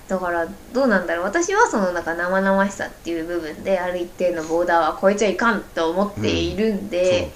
[0.08, 1.24] だからどうなんだろう。
[1.24, 7.30] 私はそのなんか生々しさっていう部分である一定のボーダーは超えちゃいかんと思っているんで、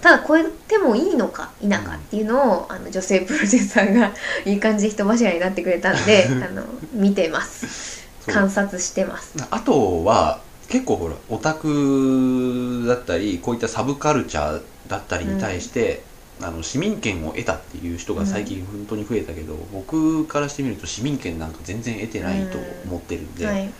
[0.00, 4.12] ただ超えてもいいのか否かっていうのを、あの女性プロデューサーが
[4.46, 8.08] いい感じで人柱になってくれたんであの見てます。
[8.26, 9.34] 観察してます。
[9.50, 16.02] あとは結構ほらオタクだったりこういったサブカルチャーだったりに対して、
[16.40, 23.72] あの市民権を得たっていう人が最近本当に増えたけど、僕からしてみると市民権なんか全然得てないと思ってるんで、はい。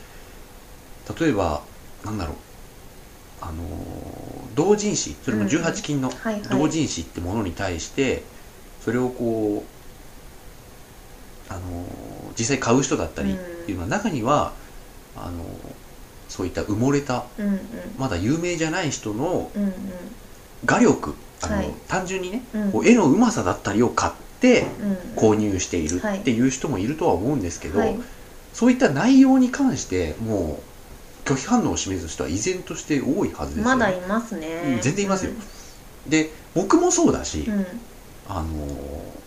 [1.18, 1.62] 例えば
[2.04, 2.36] なんだろう
[3.40, 6.10] あのー同人誌それも18金の
[6.50, 8.22] 同人誌ってものに対して
[8.80, 9.70] それをこ
[11.50, 13.34] うあのー実際買う人だったりっ
[13.66, 14.54] ていうのは中には
[15.14, 15.74] あのー
[16.28, 17.60] そういった埋もれたうんうん。
[17.96, 19.72] まだ有名じゃない人のうんうん。
[20.64, 21.70] 画力あの、はい。
[21.88, 22.72] 単純にねうん。
[22.72, 24.96] こう絵のうまさだったりを買ってうん。
[25.16, 27.98] 購入しているっていう人もいるとは思うんですけど、はい。
[28.52, 30.60] そういった内容に関しても
[31.24, 35.32] う拒否反応を示す人は依然として多いはずですよ、まだいますね、うん全然いますよ。
[36.08, 37.66] で僕もそうだし、うん、うん
[38.28, 39.18] あのー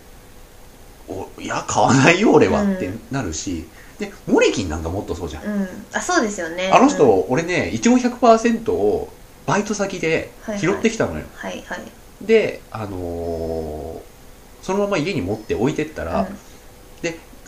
[1.08, 2.76] おいや買わないよ俺はうん。
[2.76, 3.66] ってなるし、
[4.00, 6.72] でモリキンなんかもっとそうじゃん、うん、あそうですよね。
[6.74, 7.34] あの人、うん。
[7.34, 9.10] 俺ね一応100%を
[9.46, 10.60] バイト先ではいはい。
[10.60, 11.80] 拾ってきたのよ、はいはい
[12.26, 14.12] であのー
[14.62, 16.28] そのまま家に持って置いてったら、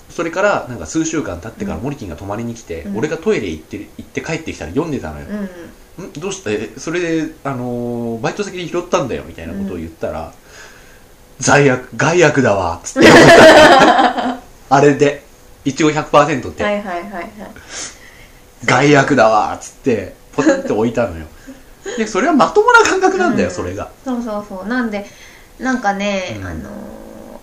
[0.09, 1.83] それからなんか数週間経ってからうん。
[1.83, 2.97] モリキンが泊まりに来て、うん。
[2.97, 6.09] 俺がトイレ行って行って帰ってきたら読んでたのよ、うんうん。
[6.09, 10.33] んどうしてそれで、あのーバイト先で拾ったんだよみたいなことを言ったら、
[11.39, 13.09] 罪悪害悪だわっつって。
[14.69, 15.23] あれで。
[15.65, 17.31] 一応100%って、はいはいはいはい。
[18.65, 21.25] 害悪だわっつってポテンって置いたのよ
[21.97, 23.55] でそれはまともな感覚なんだよ、うん。
[23.55, 23.91] それが。
[24.03, 24.67] そうそうそう。
[24.67, 25.05] なんで
[25.59, 26.45] なんかね、うん。
[26.45, 26.73] あのー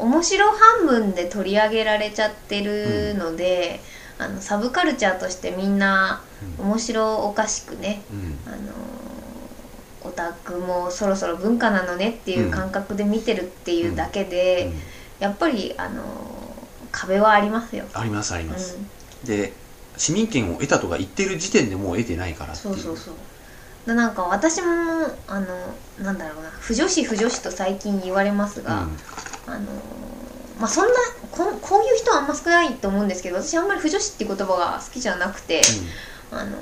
[0.01, 3.81] 面白半分で取り上げられちゃってるので、
[4.19, 6.23] あのサブカルチャーとしてみんな
[6.59, 8.39] 面白おかしくね、うん。
[8.47, 8.61] あのー
[10.03, 14.81] オタクもそろそろ文化なのねっていう感覚で見てるっていうだけで、うん。
[15.19, 16.05] やっぱりあのー
[16.93, 17.85] 壁はありますよ。
[17.93, 18.79] ありますあります、
[19.23, 19.29] うん。
[19.29, 19.53] で
[19.99, 23.15] 市民権を得たとか言ってる時点でもう得てないからっていそううそうそう
[23.87, 24.69] でなんか私も
[25.27, 25.47] あの
[26.03, 28.83] なんだろうな不女子不女子と最近言われますが、
[29.47, 29.67] あの
[30.59, 30.95] まあそんな
[31.31, 35.63] こんこういう人はあんま少ないと思うんですけど私あんまり不女子って言葉が好きじゃなくて、
[36.31, 36.57] あの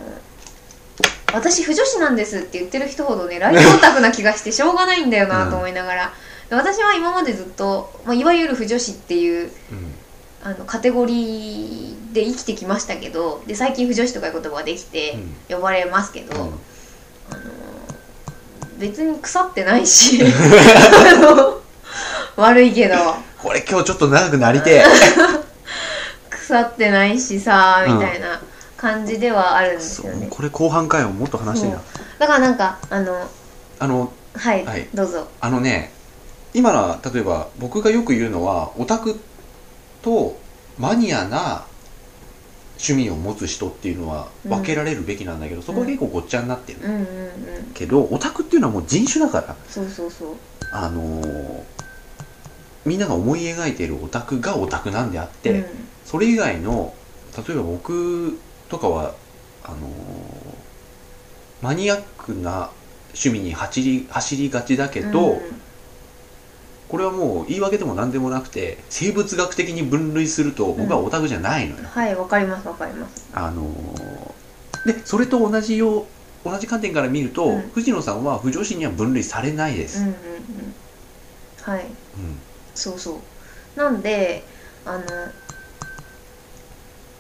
[1.35, 6.12] 私不女子なんですって言ってる人ほどねライトオタクな気がしてしょうがないんだよなと思いながら、
[6.48, 9.78] で私は今までずっと、まあ、いわゆる不女子っていううん。
[9.78, 9.94] うん
[10.40, 16.59] あのカテゴリーで生きてきましたけどで最近不女子とかいう言葉ができて呼ばれますけど、うん
[17.30, 17.40] あの
[18.78, 20.22] 別に腐ってないし。
[22.36, 22.94] 悪いけど。
[23.42, 24.84] これ今日ちょっと長くなりてえ。
[26.30, 28.40] 腐ってないしさうんみたいな
[28.76, 30.30] 感じではあるんですよね、そう。
[30.30, 31.80] これ後半回ももっと話してな。
[32.18, 33.28] だからなんかあの
[33.78, 34.88] あのはい、はい。
[34.94, 35.28] どうぞ。
[35.40, 35.92] あのね
[36.54, 39.20] 今のは例えば僕がよく言うのはオタク
[40.02, 40.38] と
[40.79, 41.64] マニアな
[42.79, 47.04] 趣味を持つ人っていうのは分けられるべきなんだけど、そこは結構ごっちゃになってる、うんうんうん。
[47.74, 50.37] けどオタクっていうのはもう人種だからそうそうそう。
[50.72, 51.62] あのー
[52.85, 55.66] みんなが思い描いているオタクがオタクなんであって、うん。
[56.04, 56.94] それ以外の
[57.37, 59.14] 例えば僕とかは
[59.64, 59.83] あのー
[61.60, 62.70] マニアックな
[63.08, 65.40] 趣味に走り走りがちだけど、うん
[66.88, 73.28] これはもう言い訳でも何でもなくて生物学的に分類すると僕はオタクじゃないのよ、はいわかりますわかります。
[73.32, 76.06] あのーでそれと同じよう
[76.44, 77.60] 同じ観点から見ると、うん。
[77.74, 80.74] 藤野さんは不女子には分類されないです、うんうんうん。
[81.60, 81.86] はい。
[82.16, 82.40] うん。
[82.74, 83.20] そうそ
[83.76, 83.78] う。
[83.78, 84.44] なんで
[84.84, 85.04] あの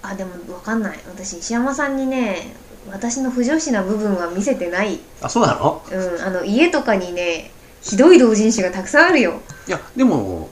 [0.02, 0.98] あでもわかんない。
[1.08, 2.56] 私石山さんにね
[2.86, 5.00] 私の不女子な部分は見せてない。
[5.20, 5.84] あそうなの？
[5.90, 7.50] うんあの家とかにね
[7.80, 9.40] ひどい同人誌がたくさんあるよ。
[9.66, 10.48] いやでも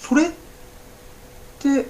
[0.00, 0.30] それっ
[1.58, 1.86] て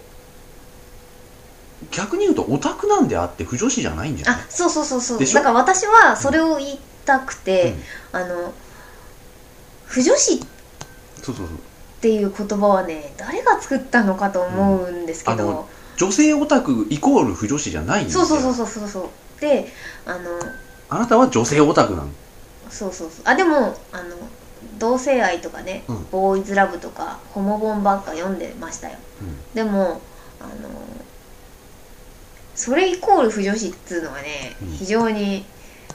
[1.91, 4.41] 逆に言うとオタクなんであって不女子じゃないんじゃない？
[4.41, 5.19] あそうそうそうそう。
[5.19, 7.75] だから私はそれを言いたくて、
[8.13, 8.53] あの
[9.85, 10.39] 不女子っ
[11.23, 11.61] そうそうそうっ
[12.01, 15.65] ていう言葉はね誰が作ったのかと思うんですけど、うん
[15.97, 18.25] 女性オタクイコール不女子じゃないんですよ。
[18.25, 19.41] そうそうそうそうそうそう。
[19.41, 19.69] で
[20.05, 20.19] あの
[20.89, 22.09] あなたは女性オタクなの
[22.69, 23.25] そうそうそう。
[23.25, 23.57] あでも
[23.93, 24.17] あの
[24.79, 26.07] 同性愛とかね、うん。
[26.11, 28.97] ボーイズラブとかホモ本ばっか読んでましたよ。
[29.21, 29.55] うん。
[29.55, 30.01] でも
[30.41, 30.71] あの
[32.55, 34.69] それイコール不女子っつうのはね、うん。
[34.69, 35.45] 非常に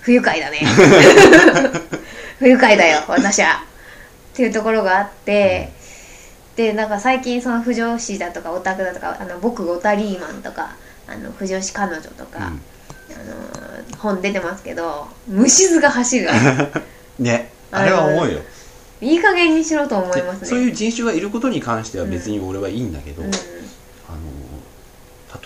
[0.02, 0.60] 不愉快だね。
[2.40, 3.64] 不愉快だよ私は。
[4.34, 5.72] っていうところがあって、
[6.56, 10.76] でなんか最近その不女子だとかオタクだとかあの僕オタリーマンとか
[11.08, 12.58] あの不女子彼女とか、あの
[13.98, 16.30] 本出てますけど虫図が走る
[17.18, 17.52] うん ね。
[17.72, 18.40] あれは思うよ
[19.02, 20.48] いい加減にしろと思いますね。
[20.48, 23.30] そういう人種がいることに関しては別に俺はいいんだけど、うん。
[23.30, 23.40] あの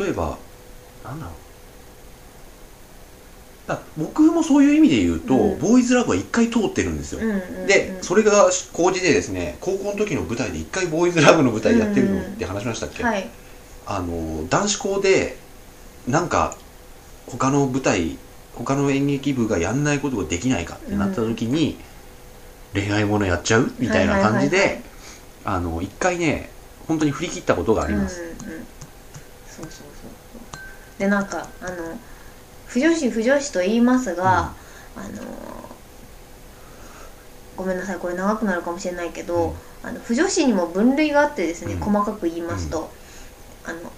[0.06, 0.38] 例えば
[1.04, 1.36] なんだろう。
[3.68, 5.60] だ僕もそういう意味で言うと、うん。
[5.60, 12.34] ボーイズラブは一回通ってるんですよ、うんうんうんでそれが高じでですね高校の時の舞台で一回ボーイズラブの舞台やってるのうんうん。
[12.34, 13.30] って話しましたっけ、はい。
[13.86, 15.38] あの男子校で
[16.08, 16.58] なんか
[17.28, 18.18] 他の舞台
[18.56, 21.78] 他の演劇部がやんないことができないかってなった時に、
[22.74, 24.76] 恋愛ものやっちゃうみたいな感じで、はいはいはい。
[24.76, 24.84] はい
[25.46, 26.50] あの一回ね
[26.88, 28.38] 本当に振り切ったことがあります、うんうんうん、
[29.46, 32.00] そうそうそうでなんかあの
[32.66, 34.54] 不女子不女子と言いますが、
[34.96, 35.22] あの
[37.58, 39.50] ごめんなさいこれ長くなるかもしれないけど、
[39.84, 39.90] うん。
[39.90, 41.80] あの不女子にも分類があってですね、うん。
[41.82, 42.90] 細かく言いますと、
[43.66, 43.92] あの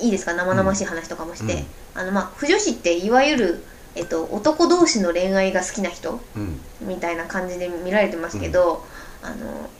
[0.00, 0.34] いいですか？
[0.34, 2.00] 生々しい話とかもして、うん。
[2.00, 3.64] あのまあ不女子っていわゆる、
[3.96, 6.60] えっと、男同士の恋愛が好きな人うん。
[6.82, 8.84] みたいな感じで見られてますけど、
[9.22, 9.70] あの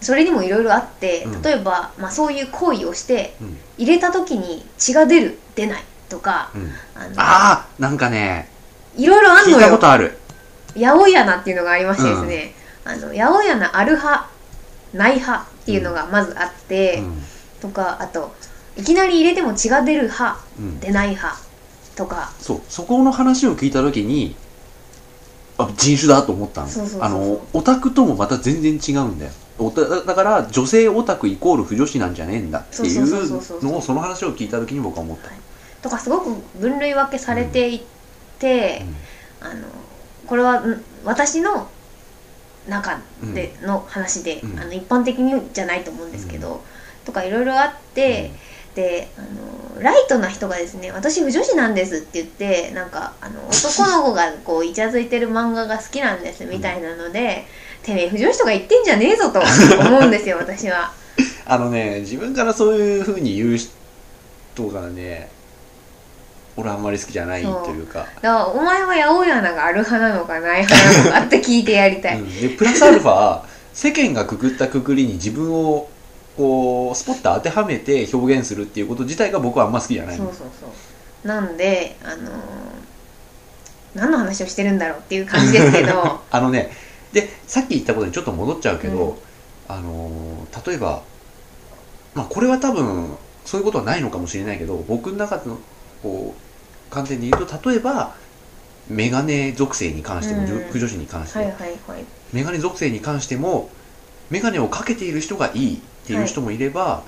[0.00, 1.42] それにもいろいろあってうん。
[1.42, 3.56] 例えば、まあ、そういう行為をしてうん。
[3.78, 6.72] 入れた時に血が出る出ないとかうん。
[6.94, 8.50] あのああなんかね
[8.96, 10.18] いろいろあん聞いのよたことある。
[10.74, 14.28] 八百屋っていうのがありましてですね、あの八百屋ある派
[14.92, 17.22] ない派っていうのがまずあって、うん。
[17.60, 18.34] とかあと
[18.76, 20.80] いきなり入れても血が出る派うん。
[20.80, 21.47] 出ない派
[21.98, 22.32] とか。
[22.38, 24.36] そうそこの話を聞いた時に
[25.58, 26.68] あ人種だと思ったの
[27.04, 29.32] あのオタクともまた全然違うんだよ。
[30.06, 35.30] だから女性オタクイコール不女子なんじゃねえんだっていそうのをその話を聞いた時に僕は思った、
[35.82, 36.30] とかすごく
[36.60, 37.82] 分類分けされてい
[38.38, 38.82] て、
[39.40, 39.66] あの
[40.28, 41.68] これはん私の
[42.68, 43.00] 中
[43.34, 44.60] での話で、うん。
[44.60, 46.62] あの一般的にじゃないと思うんですけど、
[47.04, 48.30] とかいろいろあって、
[48.78, 49.22] であ
[49.76, 57.44] のライトな人がですね「私不女子なんです」って言ってなんかあの男の子がこうイチャついてる漫画が好きなんですみたいなので
[57.82, 59.40] 「てめえ不女子とか言ってんじゃねえぞ」と
[59.80, 60.92] 思うんですよ 私は。
[61.44, 65.28] あのね自分からそういうふうに言う人がね
[66.56, 72.20] 俺あんまり好きじゃないというかだからお前は八百屋がある派なのかない派なのかって聞いてやりたい。
[72.20, 73.40] うんでプラスアルファ
[73.72, 75.88] 世間がくくったくくりに自分を
[76.38, 80.66] こうスポッと当てはめて表現するっていうこと自体が僕はあんま好きじゃないそうそうそ
[81.24, 81.26] う。
[81.26, 82.38] なんであのー
[83.94, 86.20] 何の話をしてるんだろうっていう感じですけど。
[86.30, 86.70] あのね
[87.12, 89.18] でさっき言ったことにちょっと戻っちゃうけど、
[89.66, 91.02] あのー例えば
[92.14, 95.58] まあこれは多分そういうことはないのかもしれないけど僕の中の
[96.02, 98.14] こう観点で言うと例えば
[98.88, 100.46] メガネ属性に関しても、うん。
[100.70, 101.38] 不女子に関して。
[101.40, 102.04] も、はいはいはい。
[102.32, 103.70] メガネ属性に関しても
[104.30, 107.02] メガネをかけている人がいいっていう人もいれば、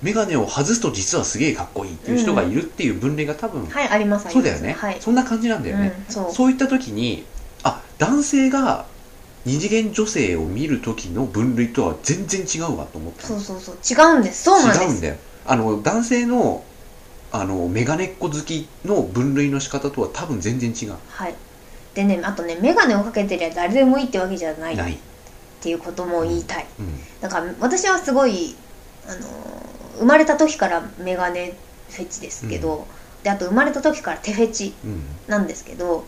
[0.00, 4.96] メガネを外すと実はすげえかっこいいっていう人がいるっていう分類が多分、はいありますそうだよね、はい。
[5.00, 6.32] そんな感じなんだよね、うん、そう。
[6.32, 7.24] そういった時に
[7.62, 8.86] あ男性が
[9.44, 13.76] 二次元女性を見る時の分類とは全然違うわと思ったそうそうそう。
[13.76, 14.44] 違うんです。
[14.44, 14.82] そうなんです。
[14.82, 15.16] 違うんだよ。
[15.46, 16.64] あの男性の
[17.30, 20.94] あのメガネっ子好きの分類の仕方とは多分全然違う。
[21.08, 21.34] はい。
[21.94, 24.74] でねあとね眼鏡をかけてりゃ誰でもいいってわけじゃない。
[24.74, 24.98] っない、
[25.62, 26.66] ていうことも言いたい。
[26.78, 27.00] うん。
[27.20, 28.56] だから私はすごい
[29.06, 29.22] あのー
[29.98, 32.86] 生まれた時から眼鏡フェチですけど、
[33.22, 35.02] であと生まれた時から手フェチうん。
[35.28, 36.04] なんですけど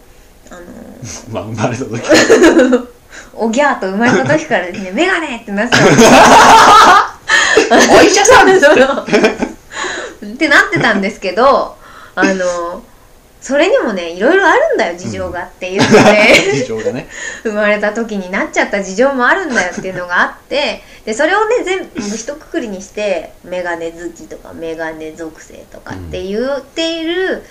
[0.50, 2.02] あのー まあ生まれた時。
[3.34, 5.84] おぎゃーと生まれた時からですね、 メガネってなってた。
[7.94, 8.50] お医者さん。
[8.50, 11.76] ってなってたんですけど、
[12.14, 12.82] あの、
[13.44, 17.06] それにもね、いろいろあるんだよ、事情がっていうので、 事情がね
[17.42, 27.42] 生まれた時になっちゃった事情もあるんだよっていうのがあって、で、それをね、全部一括りにして、メガネ好きとか、メガネ属性とかって言っている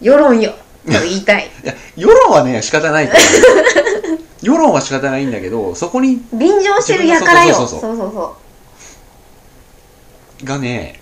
[0.00, 0.52] 世論よ、
[0.86, 1.50] と言いたい。
[1.62, 3.10] いや世論はね仕方ない
[4.40, 7.54] 世論は仕方ないんだけどそこに便乗してるやからよ。
[7.54, 8.36] そそううそうそ
[10.42, 10.46] う。
[10.46, 10.98] がね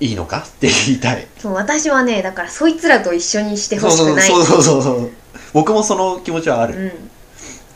[0.00, 1.26] いいのかって言いたい。
[1.38, 4.28] そう私はねだからそいつらと一緒にしてほしくない。
[4.28, 5.10] そうそうそうそう
[5.52, 6.92] 僕もその気持ちはある、うん、っ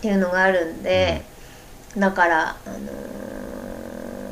[0.02, 1.22] ていうのがあるんで、
[1.96, 2.76] だからあの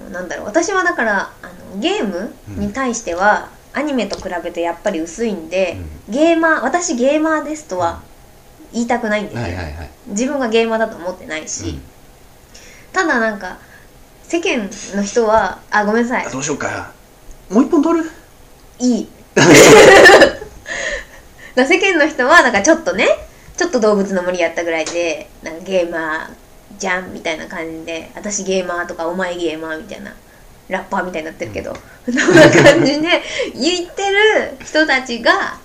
[0.09, 0.47] ーなんだろう。
[0.47, 5.79] 私はだからあのゲームに対しては、アニメと比べてやっぱり薄いんで、
[6.09, 8.03] ゲーマー私ゲーマーですとは
[8.73, 11.79] 言いたくないんですよ、はいはいはい、自分がゲーマーだと思ってないし、
[12.93, 13.59] ただなんか
[14.25, 16.27] 世間の人はあごめんなさい。
[16.27, 16.93] うん、どうしようか
[17.51, 18.11] もう一本取る？
[18.79, 19.09] いい。
[21.57, 23.07] 世間の人はなんかちょっとね
[23.57, 26.31] ちょっと動物の森やったぐらいでなんかゲーマー
[26.79, 30.15] じゃんみたいな感じで私ゲーマーとかお前ゲーマーみたいな
[30.69, 31.77] ラッパーみたいになってるけど、
[32.07, 33.23] そんな感じで
[33.55, 35.59] 言ってる人たちが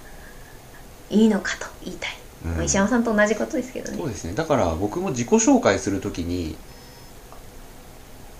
[1.11, 2.51] いいのかと言いたい、うん。
[2.55, 3.97] まあ石山さんと同じことですけどね。
[3.99, 4.33] そうですね。
[4.33, 6.57] だから僕も自己紹介するときに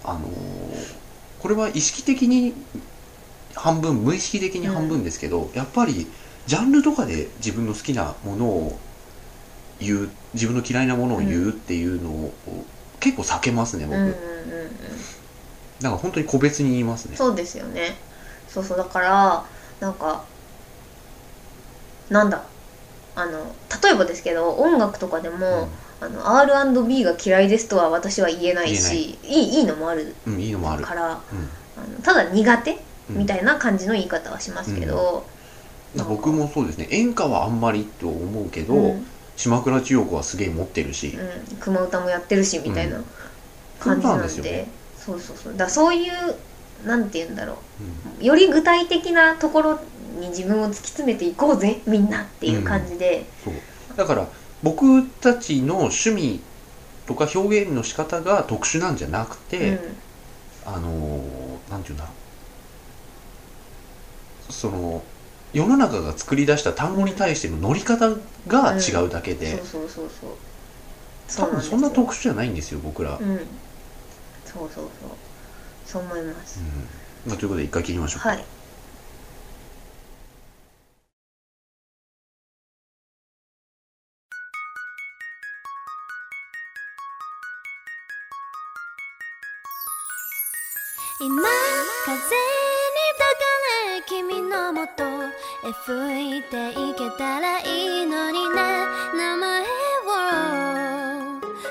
[0.04, 0.26] あのー
[1.40, 2.56] これは意識的に
[3.56, 6.08] 半分無意識的に半分ですけど、やっぱり
[6.46, 8.80] ジャンルとかで自分の好きなものを
[9.80, 12.34] 言う自分の嫌いなものを言うっていうのを、
[13.00, 14.20] 結構避けますね僕、うんうんうんうん。
[15.80, 17.16] だから本当に個別に言いますね。
[17.16, 17.96] そうですよね。
[18.50, 19.46] そうそうだから
[19.80, 20.24] なんか
[22.10, 22.44] なんだ
[23.16, 25.70] あの例えばですけど音楽とかでも、
[26.02, 29.28] あの R&B が嫌いですとは私は言えないしい。
[29.28, 31.94] いいいのもあるうん、うん、いいのもある、からあうん。
[31.96, 32.78] のただ苦手うん
[33.10, 35.26] みたいな感じの言い方はしますけど、
[35.96, 36.88] だから僕もそうですね。
[36.92, 39.08] 演歌はあんまりと思うけど、うん。
[39.38, 43.06] 島倉千代子はすげえ持ってるし、うん、熊歌もやってるしみたいなうん。
[43.80, 44.68] 感じなんで,、そうなんで
[45.06, 45.58] そうそうそう。
[45.58, 47.84] だそういうなんて言うんだろう。
[47.84, 48.22] ん。
[48.22, 49.80] うより具体的なところ
[50.20, 53.54] に自分を突き詰めていこうぜみんなっていう感じで、そう。
[53.98, 54.28] だから
[54.64, 56.40] 僕たちの趣味
[57.06, 59.80] とか表現の仕方が特殊なんじゃなくて、うん。
[60.66, 62.25] あのーなんていうんだろう
[64.50, 65.04] その
[65.54, 68.10] 世の中が作り出した単語に対しての乗り方
[68.48, 71.48] が違うだけで、そうそうそうそう。
[71.48, 73.30] 多分そんなと特殊じゃないんですよ僕ら、うん。
[73.30, 73.38] うん
[74.46, 75.10] そうそうそう。
[75.86, 76.60] そう思います、
[77.28, 78.44] まあ、ということで一回切りましょうか、はい。
[91.22, 91.42] 今
[92.06, 92.55] 風
[94.36, 98.86] 日のもとへ吹いていけたらいいのにね。
[99.16, 99.66] 名前を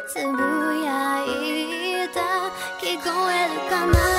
[0.09, 0.41] つぶ
[0.83, 2.21] やいた。
[2.81, 4.14] 聞こえるかな？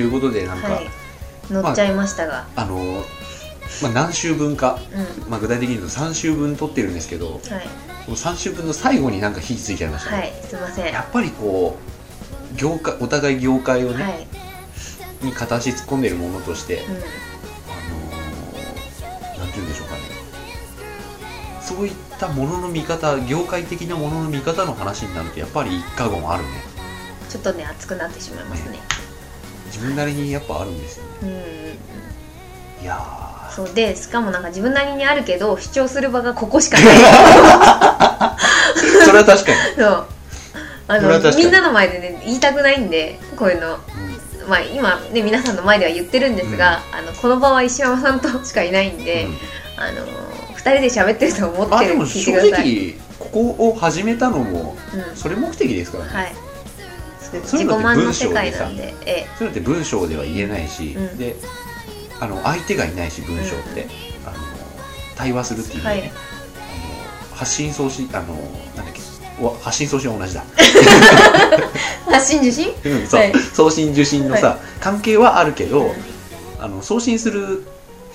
[0.00, 0.90] ということでなんか、はい。
[1.50, 3.04] 乗っちゃいましたが、あのー
[3.82, 5.30] まあ、何週分か、うん。
[5.30, 7.40] まあ、具体的に言うと3週分撮ってるんですけどはい。
[8.06, 10.92] この3週分の最後になんか火ついちゃいましたね、はいすいません。
[10.92, 11.76] やっぱりこ
[12.54, 14.26] う業界お互い業界をね、はい、
[15.26, 20.00] に片足突っ込んでるものとして、うあのーなんて言うんでしょうかね。
[21.60, 26.48] そういったものの見方業界的なものの見方の話になるとやっぱり一過言あるね。
[26.48, 28.78] ん、ちょっとね熱くなってしまいますね
[29.72, 31.10] 自分なりにやっぱあるんですよね。
[31.22, 31.28] うん。
[31.28, 31.40] うんうん
[32.82, 33.50] いやー。
[33.50, 36.86] そうでしかもなんか自分なりにあるけど主張する場がここしかない。
[39.04, 40.06] それは確かに、そう。
[40.88, 43.74] あのみんなの前でね言いたくないんでこういうの。
[43.74, 43.76] う
[44.46, 44.48] ん。
[44.48, 49.38] まあ今ね皆さんの前では言ってるんですが、あのこの場は石山さんとしかいないんで、うん。
[49.76, 50.06] あの
[50.56, 56.34] 2人で喋ってると思ってるあでも正直ここを始めたのもうん、それ目的ですからね、はい
[57.44, 58.94] そういうのって自己満の文章世界でさなんで。
[59.06, 61.18] えそういうのって文章では言えないし、うん。
[61.18, 61.36] で
[62.20, 63.86] あの相手がいないし文章って、
[64.26, 64.36] あの
[65.16, 66.00] 対話するっていうね、はい。
[66.00, 66.10] あの
[67.34, 68.34] 発信送信あの
[68.76, 69.00] なんだっけ。
[69.42, 70.62] お発信送信は同じだ、え
[72.12, 72.74] 発信受信？
[72.84, 73.20] うんそう。
[73.20, 73.32] はい。
[73.54, 75.92] 送信受信のさ、は関係はあるけど、うん。
[76.60, 77.66] あの送信する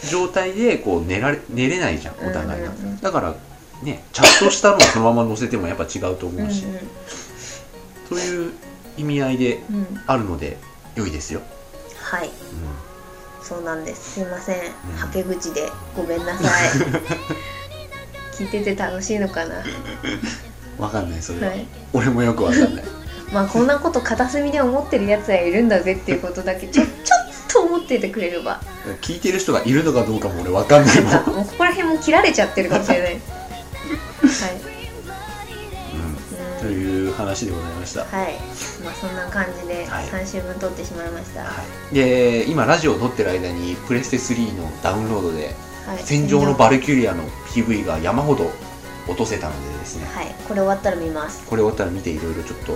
[0.07, 2.77] 状態でこう寝られ寝れないじゃんお互いが、うん。
[2.77, 3.35] うんうんだから
[3.83, 6.63] ねチャットしたのをそのまま載せてもやっぱ違うとうん思うし、
[8.09, 8.53] そういう
[8.97, 9.59] 意味合いで
[10.07, 10.57] あるので
[10.95, 11.41] 良いですよ、
[12.01, 12.27] はい。
[12.27, 12.33] うん。
[13.43, 14.13] そうなんです。
[14.13, 14.59] すいません、ん。
[14.97, 15.69] はけ口で。
[15.95, 16.69] ごめんなさい。
[18.37, 19.63] 聞いてて楽しいのかな？
[20.77, 21.65] わかんないそれは、はい。
[21.93, 22.83] 俺もよくわかんない。
[23.31, 26.89] まあこんなこと片隅で思ってるやつはいるんだぜっていうことだけちょちょっ
[27.47, 28.61] と思っててくれれば。
[29.01, 33.19] 聞いてる人がいるのかどうかも俺わかんないもん、もうここら辺も切られちゃってるかもしれない
[37.25, 38.35] 話でございました、はい。
[38.83, 40.05] まあそんな感じではい。
[40.05, 41.41] 3週分撮ってしまいました。
[41.41, 45.55] ははい、で今ラジオを撮ってる間にプレステ3のダウンロードで
[45.85, 45.97] はい。
[45.99, 48.51] 戦場のバルキュリアの PV が山ほど
[49.07, 50.05] 落とせたのでですね。
[50.05, 50.35] はい。
[50.47, 51.45] これ終わったら見ます。
[51.47, 52.73] これ終わったら見ていろいろちょっと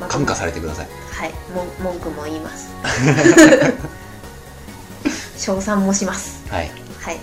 [0.00, 0.88] また感化されてください。
[1.12, 1.32] はい。
[1.54, 2.68] もん文句も言います。
[5.38, 6.42] 称賛もします。
[6.50, 6.70] はい。
[7.00, 7.18] はい。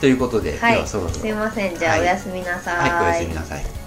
[0.00, 0.74] ということで、はい。
[0.74, 1.20] ではそろそろ。
[1.20, 1.76] すいません。
[1.76, 2.00] じゃあはい。
[2.02, 3.04] おやすみなさはい。
[3.04, 3.83] おやすみなさい